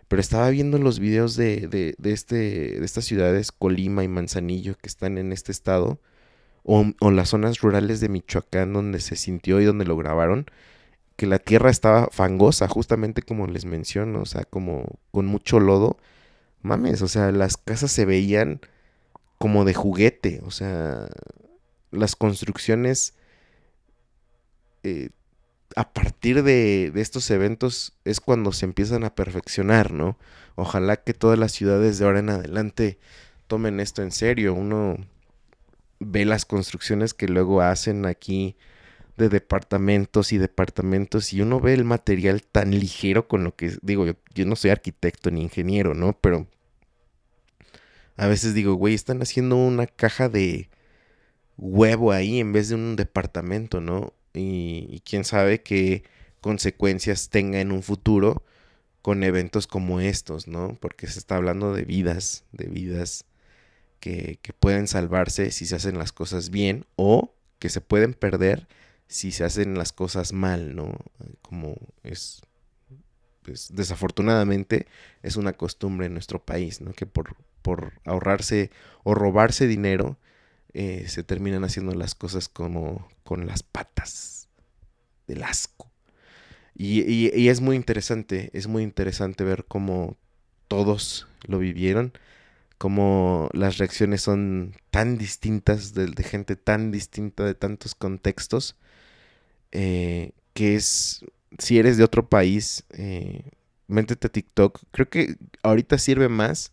Pero 0.08 0.21
estaba 0.21 0.49
viendo 0.49 0.77
los 0.77 0.99
videos 0.99 1.36
de, 1.36 1.67
de, 1.67 1.95
de, 1.97 2.12
este, 2.13 2.36
de 2.79 2.86
estas 2.86 3.05
ciudades, 3.05 3.51
Colima 3.51 4.03
y 4.03 4.08
Manzanillo, 4.08 4.77
que 4.77 4.88
están 4.88 5.17
en 5.17 5.31
este 5.31 5.51
estado, 5.51 5.99
o, 6.63 6.86
o 7.01 7.12
las 7.12 7.29
zonas 7.29 7.60
rurales 7.62 7.99
de 8.01 8.10
Michoacán 8.10 8.73
donde 8.73 8.99
se 8.99 9.15
sintió 9.15 9.62
y 9.62 9.65
donde 9.65 9.86
lo 9.86 9.97
grabaron 9.97 10.47
que 11.15 11.27
la 11.27 11.39
tierra 11.39 11.69
estaba 11.69 12.10
fangosa, 12.12 12.67
justamente 12.67 13.21
como 13.21 13.47
les 13.47 13.65
menciono, 13.65 14.21
o 14.21 14.25
sea, 14.25 14.43
como 14.43 14.99
con 15.12 15.25
mucho 15.25 15.60
lodo. 15.60 15.97
Mames, 16.62 17.01
o 17.01 17.08
sea, 17.08 17.31
las 17.31 17.58
casas 17.58 17.91
se 17.91 18.05
veían 18.05 18.62
como 19.38 19.65
de 19.65 19.73
juguete, 19.73 20.41
o 20.45 20.51
sea, 20.51 21.08
las 21.91 22.15
construcciones 22.15 23.15
eh, 24.84 25.10
a 25.75 25.93
partir 25.93 26.43
de, 26.43 26.91
de, 26.91 27.01
estos 27.01 27.29
eventos 27.31 27.97
es 28.05 28.19
cuando 28.21 28.51
se 28.51 28.65
empiezan 28.65 29.03
a 29.03 29.13
perfeccionar, 29.13 29.91
¿no? 29.91 30.17
Ojalá 30.55 30.97
que 30.97 31.13
todas 31.13 31.38
las 31.38 31.51
ciudades 31.51 31.99
de 31.99 32.05
ahora 32.05 32.19
en 32.19 32.29
adelante 32.29 32.97
tomen 33.47 33.79
esto 33.79 34.01
en 34.01 34.11
serio. 34.11 34.53
Uno 34.53 34.97
ve 35.99 36.25
las 36.25 36.45
construcciones 36.45 37.13
que 37.13 37.27
luego 37.27 37.61
hacen 37.61 38.05
aquí 38.05 38.55
de 39.17 39.29
departamentos 39.29 40.33
y 40.33 40.38
departamentos 40.38 41.31
y 41.33 41.41
uno 41.41 41.59
ve 41.59 41.73
el 41.73 41.85
material 41.85 42.43
tan 42.43 42.71
ligero 42.71 43.27
con 43.27 43.43
lo 43.43 43.55
que 43.55 43.77
digo, 43.81 44.05
yo, 44.05 44.45
no 44.45 44.55
soy 44.55 44.71
arquitecto 44.71 45.31
ni 45.31 45.41
ingeniero, 45.41 45.93
¿no? 45.93 46.13
Pero 46.19 46.47
a 48.17 48.27
veces 48.27 48.53
digo, 48.53 48.73
güey, 48.75 48.93
están 48.93 49.21
haciendo 49.21 49.55
una 49.55 49.88
caja 49.88 50.29
de 50.29 50.69
huevo 51.57 52.11
ahí 52.11 52.39
en 52.39 52.51
vez 52.51 52.69
de 52.69 52.75
un 52.75 52.95
departamento, 52.95 53.79
¿no? 53.79 54.13
Y, 54.36 55.02
quién 55.06 55.24
sabe 55.24 55.62
qué 55.62 56.04
consecuencias 56.41 57.30
tenga 57.30 57.60
en 57.60 57.71
un 57.71 57.84
futuro 57.84 58.43
con 59.02 59.24
eventos 59.24 59.67
como 59.67 60.00
estos, 60.00 60.48
¿no? 60.48 60.78
Porque 60.82 61.08
se 61.08 61.19
está 61.19 61.36
hablando 61.38 61.74
de 61.74 61.84
vidas, 61.84 62.43
de 62.52 62.65
vidas 62.67 63.26
que, 64.00 64.39
que 64.41 64.54
pueden 64.54 64.88
salvarse 64.88 65.52
si 65.52 65.65
se 65.65 65.76
hacen 65.76 65.98
las 65.98 66.12
cosas 66.12 66.50
bien 66.50 66.86
o 66.95 67.34
que 67.60 67.69
se 67.69 67.82
pueden 67.82 68.13
perder 68.13 68.67
si 69.08 69.32
se 69.32 69.43
hacen 69.43 69.78
las 69.78 69.93
cosas 69.93 70.34
mal, 70.34 70.76
¿no? 70.76 70.93
Como 71.41 71.76
es, 72.04 72.41
pues, 73.43 73.69
desafortunadamente 73.74 74.88
es 75.21 75.36
una 75.36 75.54
costumbre 75.54 76.08
en 76.08 76.13
nuestro 76.13 76.43
país, 76.43 76.82
¿no? 76.82 76.93
Que 76.93 77.06
por, 77.06 77.36
por 77.62 77.93
ahorrarse 78.06 78.71
o 79.04 79.13
robarse 79.13 79.67
dinero 79.67 80.17
eh, 80.75 81.05
se 81.07 81.23
terminan 81.23 81.63
haciendo 81.63 81.93
las 81.93 82.15
cosas 82.15 82.49
como 82.49 83.07
con 83.23 83.47
las 83.47 83.63
patas 83.63 84.49
del 85.27 85.43
asco. 85.43 85.89
Y, 86.77 87.47
es 87.47 87.61
muy 87.61 87.77
interesante, 87.77 88.49
es 88.53 88.67
muy 88.67 88.83
interesante 88.83 89.45
ver 89.45 89.65
cómo 89.65 90.17
todos 90.67 91.27
lo 91.47 91.59
vivieron, 91.59 92.11
cómo 92.77 93.49
las 93.53 93.77
reacciones 93.77 94.21
son 94.21 94.75
tan 94.91 95.17
distintas 95.17 95.93
de, 95.93 96.07
de 96.07 96.23
gente 96.23 96.57
tan 96.57 96.91
distinta 96.91 97.45
de 97.45 97.55
tantos 97.55 97.95
contextos 97.95 98.75
eh, 99.71 100.31
que 100.53 100.75
es, 100.75 101.25
si 101.59 101.79
eres 101.79 101.97
de 101.97 102.03
otro 102.05 102.29
país, 102.29 102.85
eh, 102.91 103.51
métete 103.88 104.27
a 104.27 104.31
TikTok. 104.31 104.79
Creo 104.91 105.09
que 105.09 105.35
ahorita 105.63 105.97
sirve 105.97 106.29
más 106.29 106.71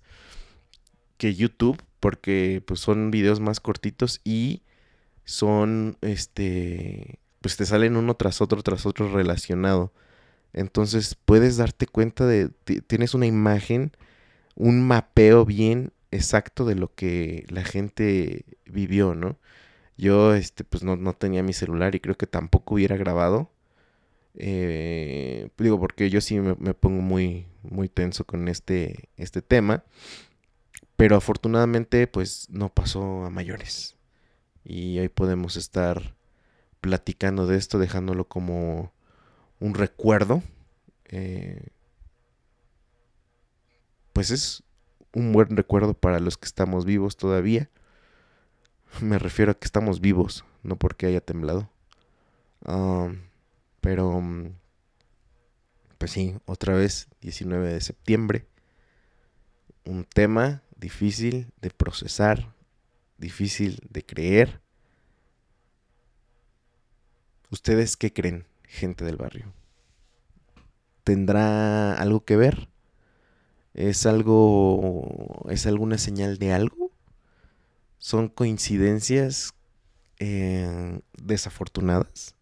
que 1.18 1.34
YouTube 1.34 1.82
porque 2.02 2.60
pues 2.66 2.80
son 2.80 3.12
videos 3.12 3.38
más 3.38 3.60
cortitos 3.60 4.20
y 4.24 4.62
son, 5.24 5.98
este, 6.00 7.20
pues 7.40 7.56
te 7.56 7.64
salen 7.64 7.96
uno 7.96 8.16
tras 8.16 8.40
otro, 8.40 8.60
tras 8.64 8.86
otro 8.86 9.12
relacionado. 9.12 9.92
Entonces 10.52 11.14
puedes 11.14 11.58
darte 11.58 11.86
cuenta 11.86 12.26
de, 12.26 12.48
tienes 12.88 13.14
una 13.14 13.26
imagen, 13.26 13.92
un 14.56 14.82
mapeo 14.82 15.44
bien 15.44 15.92
exacto 16.10 16.64
de 16.64 16.74
lo 16.74 16.92
que 16.92 17.46
la 17.50 17.62
gente 17.62 18.46
vivió, 18.66 19.14
¿no? 19.14 19.38
Yo, 19.96 20.34
este, 20.34 20.64
pues 20.64 20.82
no, 20.82 20.96
no 20.96 21.12
tenía 21.14 21.44
mi 21.44 21.52
celular 21.52 21.94
y 21.94 22.00
creo 22.00 22.16
que 22.16 22.26
tampoco 22.26 22.74
hubiera 22.74 22.96
grabado. 22.96 23.52
Eh, 24.34 25.50
digo, 25.56 25.78
porque 25.78 26.10
yo 26.10 26.20
sí 26.20 26.40
me, 26.40 26.74
pongo 26.74 27.00
muy, 27.00 27.46
muy 27.62 27.88
tenso 27.88 28.24
con 28.24 28.48
este, 28.48 29.08
este 29.16 29.40
tema. 29.40 29.84
Pero 31.02 31.16
afortunadamente, 31.16 32.06
pues 32.06 32.46
no 32.48 32.68
pasó 32.68 33.24
a 33.24 33.30
mayores. 33.30 33.96
Y 34.62 35.00
hoy 35.00 35.08
podemos 35.08 35.56
estar 35.56 36.14
platicando 36.80 37.48
de 37.48 37.56
esto, 37.56 37.80
dejándolo 37.80 38.28
como 38.28 38.92
un 39.58 39.74
recuerdo. 39.74 40.44
Eh, 41.06 41.70
pues 44.12 44.30
es 44.30 44.62
un 45.12 45.32
buen 45.32 45.56
recuerdo 45.56 45.94
para 45.94 46.20
los 46.20 46.38
que 46.38 46.46
estamos 46.46 46.84
vivos 46.84 47.16
todavía. 47.16 47.68
Me 49.00 49.18
refiero 49.18 49.50
a 49.50 49.54
que 49.54 49.64
estamos 49.66 50.00
vivos, 50.00 50.44
no 50.62 50.76
porque 50.76 51.06
haya 51.06 51.20
temblado. 51.20 51.68
pero, 53.80 54.20
mm, 54.20 54.54
pues 55.98 56.12
sí, 56.12 56.36
otra 56.46 56.74
vez, 56.74 57.08
19 57.22 57.72
de 57.72 57.80
septiembre. 57.80 58.46
Un 59.84 60.04
tema 60.04 60.62
difícil 60.82 61.50
de 61.62 61.70
procesar, 61.70 62.54
difícil 63.16 63.80
de 63.88 64.04
creer. 64.04 64.60
¿Ustedes 67.50 67.96
qué 67.96 68.12
creen, 68.12 68.44
gente 68.64 69.06
del 69.06 69.16
barrio? 69.16 69.54
¿Tendrá 71.04 71.94
algo 71.94 72.24
que 72.26 72.36
ver? 72.36 72.68
¿Es 73.72 74.04
algo, 74.04 75.46
es 75.48 75.66
alguna 75.66 75.96
señal 75.96 76.36
de 76.36 76.52
algo? 76.52 76.82
son 78.02 78.28
coincidencias 78.28 79.54
desafortunadas? 81.22 82.34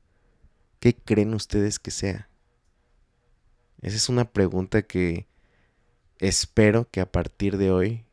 ¿Qué 0.80 0.96
creen 0.96 1.34
ustedes 1.34 1.78
que 1.78 1.90
sea? 1.90 2.30
Esa 3.82 3.96
es 3.96 4.08
una 4.08 4.24
pregunta 4.24 4.80
que 4.80 5.26
espero 6.18 6.88
que 6.90 7.02
a 7.02 7.12
partir 7.12 7.58
de 7.58 7.70
hoy 7.70 8.06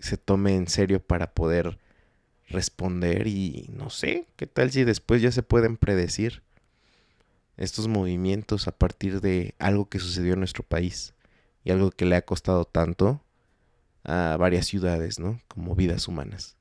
se 0.00 0.16
tome 0.16 0.54
en 0.56 0.68
serio 0.68 1.00
para 1.00 1.32
poder 1.32 1.78
responder 2.48 3.26
y 3.26 3.70
no 3.72 3.90
sé, 3.90 4.26
¿qué 4.36 4.46
tal 4.46 4.70
si 4.70 4.84
después 4.84 5.22
ya 5.22 5.32
se 5.32 5.42
pueden 5.42 5.76
predecir 5.76 6.42
estos 7.56 7.88
movimientos 7.88 8.68
a 8.68 8.72
partir 8.72 9.20
de 9.20 9.54
algo 9.58 9.88
que 9.88 9.98
sucedió 9.98 10.34
en 10.34 10.40
nuestro 10.40 10.64
país 10.64 11.14
y 11.64 11.70
algo 11.70 11.90
que 11.90 12.04
le 12.04 12.16
ha 12.16 12.22
costado 12.22 12.64
tanto 12.64 13.22
a 14.04 14.36
varias 14.38 14.66
ciudades, 14.66 15.18
¿no? 15.18 15.40
Como 15.48 15.74
vidas 15.74 16.08
humanas. 16.08 16.56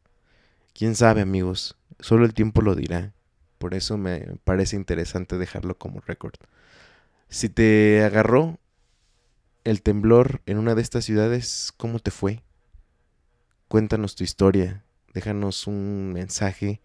Quién 0.73 0.95
sabe, 0.95 1.21
amigos, 1.21 1.77
solo 1.99 2.25
el 2.25 2.33
tiempo 2.33 2.61
lo 2.61 2.75
dirá. 2.75 3.13
Por 3.57 3.73
eso 3.73 3.97
me 3.97 4.37
parece 4.43 4.75
interesante 4.75 5.37
dejarlo 5.37 5.77
como 5.77 6.01
récord. 6.01 6.35
Si 7.29 7.49
te 7.49 8.03
agarró 8.03 8.59
el 9.63 9.81
temblor 9.81 10.41
en 10.45 10.57
una 10.57 10.75
de 10.75 10.81
estas 10.81 11.05
ciudades, 11.05 11.73
¿cómo 11.77 11.99
te 11.99 12.11
fue? 12.11 12.41
Cuéntanos 13.73 14.13
tu 14.13 14.23
historia. 14.23 14.83
Déjanos 15.15 15.65
un 15.65 16.13
mensaje 16.13 16.79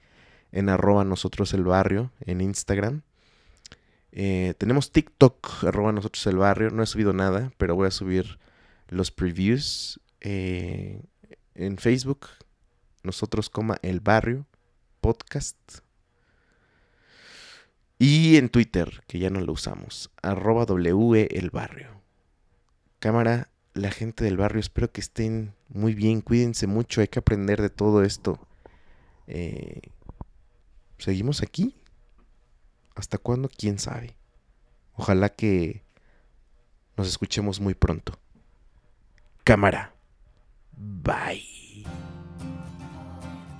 en 0.53 0.71
arroba 0.71 1.05
nosotros 1.05 1.53
el 1.53 1.63
barrio 1.65 2.13
en 2.21 2.41
Instagram. 2.41 3.03
Eh, 4.11 4.55
tenemos 4.57 4.91
TikTok, 4.91 5.65
arroba 5.65 5.93
nosotros 5.93 6.27
el 6.29 6.39
barrio. 6.39 6.71
No 6.71 6.83
he 6.83 6.87
subido 6.87 7.13
nada, 7.13 7.53
pero 7.59 7.75
voy 7.75 7.89
a 7.89 7.91
subir 7.91 8.39
los 8.89 9.11
previews. 9.11 10.01
Eh, 10.23 11.03
en 11.55 11.77
Facebook, 11.77 12.27
nosotros 13.03 13.51
el 13.83 14.01
barrio 14.01 14.47
podcast. 15.03 15.59
Y 17.99 18.39
en 18.39 18.49
Twitter, 18.49 19.05
que 19.07 19.19
ya 19.19 19.29
no 19.29 19.43
lo 19.43 19.53
usamos, 19.53 20.11
arroba 20.23 20.65
W 20.65 21.29
el 21.33 21.51
barrio. 21.51 22.01
Cámara, 22.99 23.51
la 23.79 23.91
gente 23.91 24.25
del 24.25 24.37
barrio, 24.37 24.61
espero 24.61 24.91
que 24.91 25.01
estén 25.01 25.55
muy 25.69 25.95
bien, 25.95 26.21
cuídense 26.21 26.67
mucho, 26.67 27.01
hay 27.01 27.09
que 27.09 27.19
aprender 27.19 27.63
de 27.63 27.71
todo 27.71 28.03
esto. 28.03 28.39
Eh, 29.27 29.81
¿Seguimos 30.99 31.43
aquí? 31.43 31.77
¿Hasta 32.95 33.19
cuándo? 33.19 33.49
¿Quién 33.49 33.79
sabe? 33.79 34.17
Ojalá 34.95 35.29
que 35.29 35.85
nos 36.97 37.07
escuchemos 37.07 37.61
muy 37.61 37.75
pronto. 37.75 38.19
Cámara. 39.45 39.95
Bye. 40.73 41.87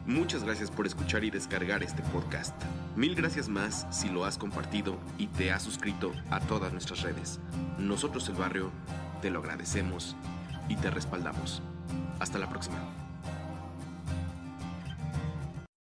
Muchas 0.05 0.43
gracias 0.43 0.71
por 0.71 0.87
escuchar 0.87 1.23
y 1.23 1.31
descargar 1.31 1.83
este 1.83 2.03
podcast. 2.05 2.55
Mil 2.97 3.15
gracias 3.15 3.49
más 3.49 3.87
si 3.91 4.09
lo 4.09 4.25
has 4.25 4.39
compartido 4.39 4.99
y 5.19 5.27
te 5.29 5.53
has 5.53 5.63
suscrito 5.63 6.13
a 6.31 6.41
todas 6.41 6.73
nuestras 6.73 7.03
redes. 7.03 7.39
Nosotros 7.79 8.29
el 8.29 8.35
barrio 8.35 8.73
te 9.21 9.31
lo 9.31 9.41
agradecemos 9.41 10.17
y 10.69 10.77
te 10.77 10.91
respaldamos. 10.91 11.63
Hasta 12.21 12.39
la 12.39 12.49
próxima. 12.49 12.79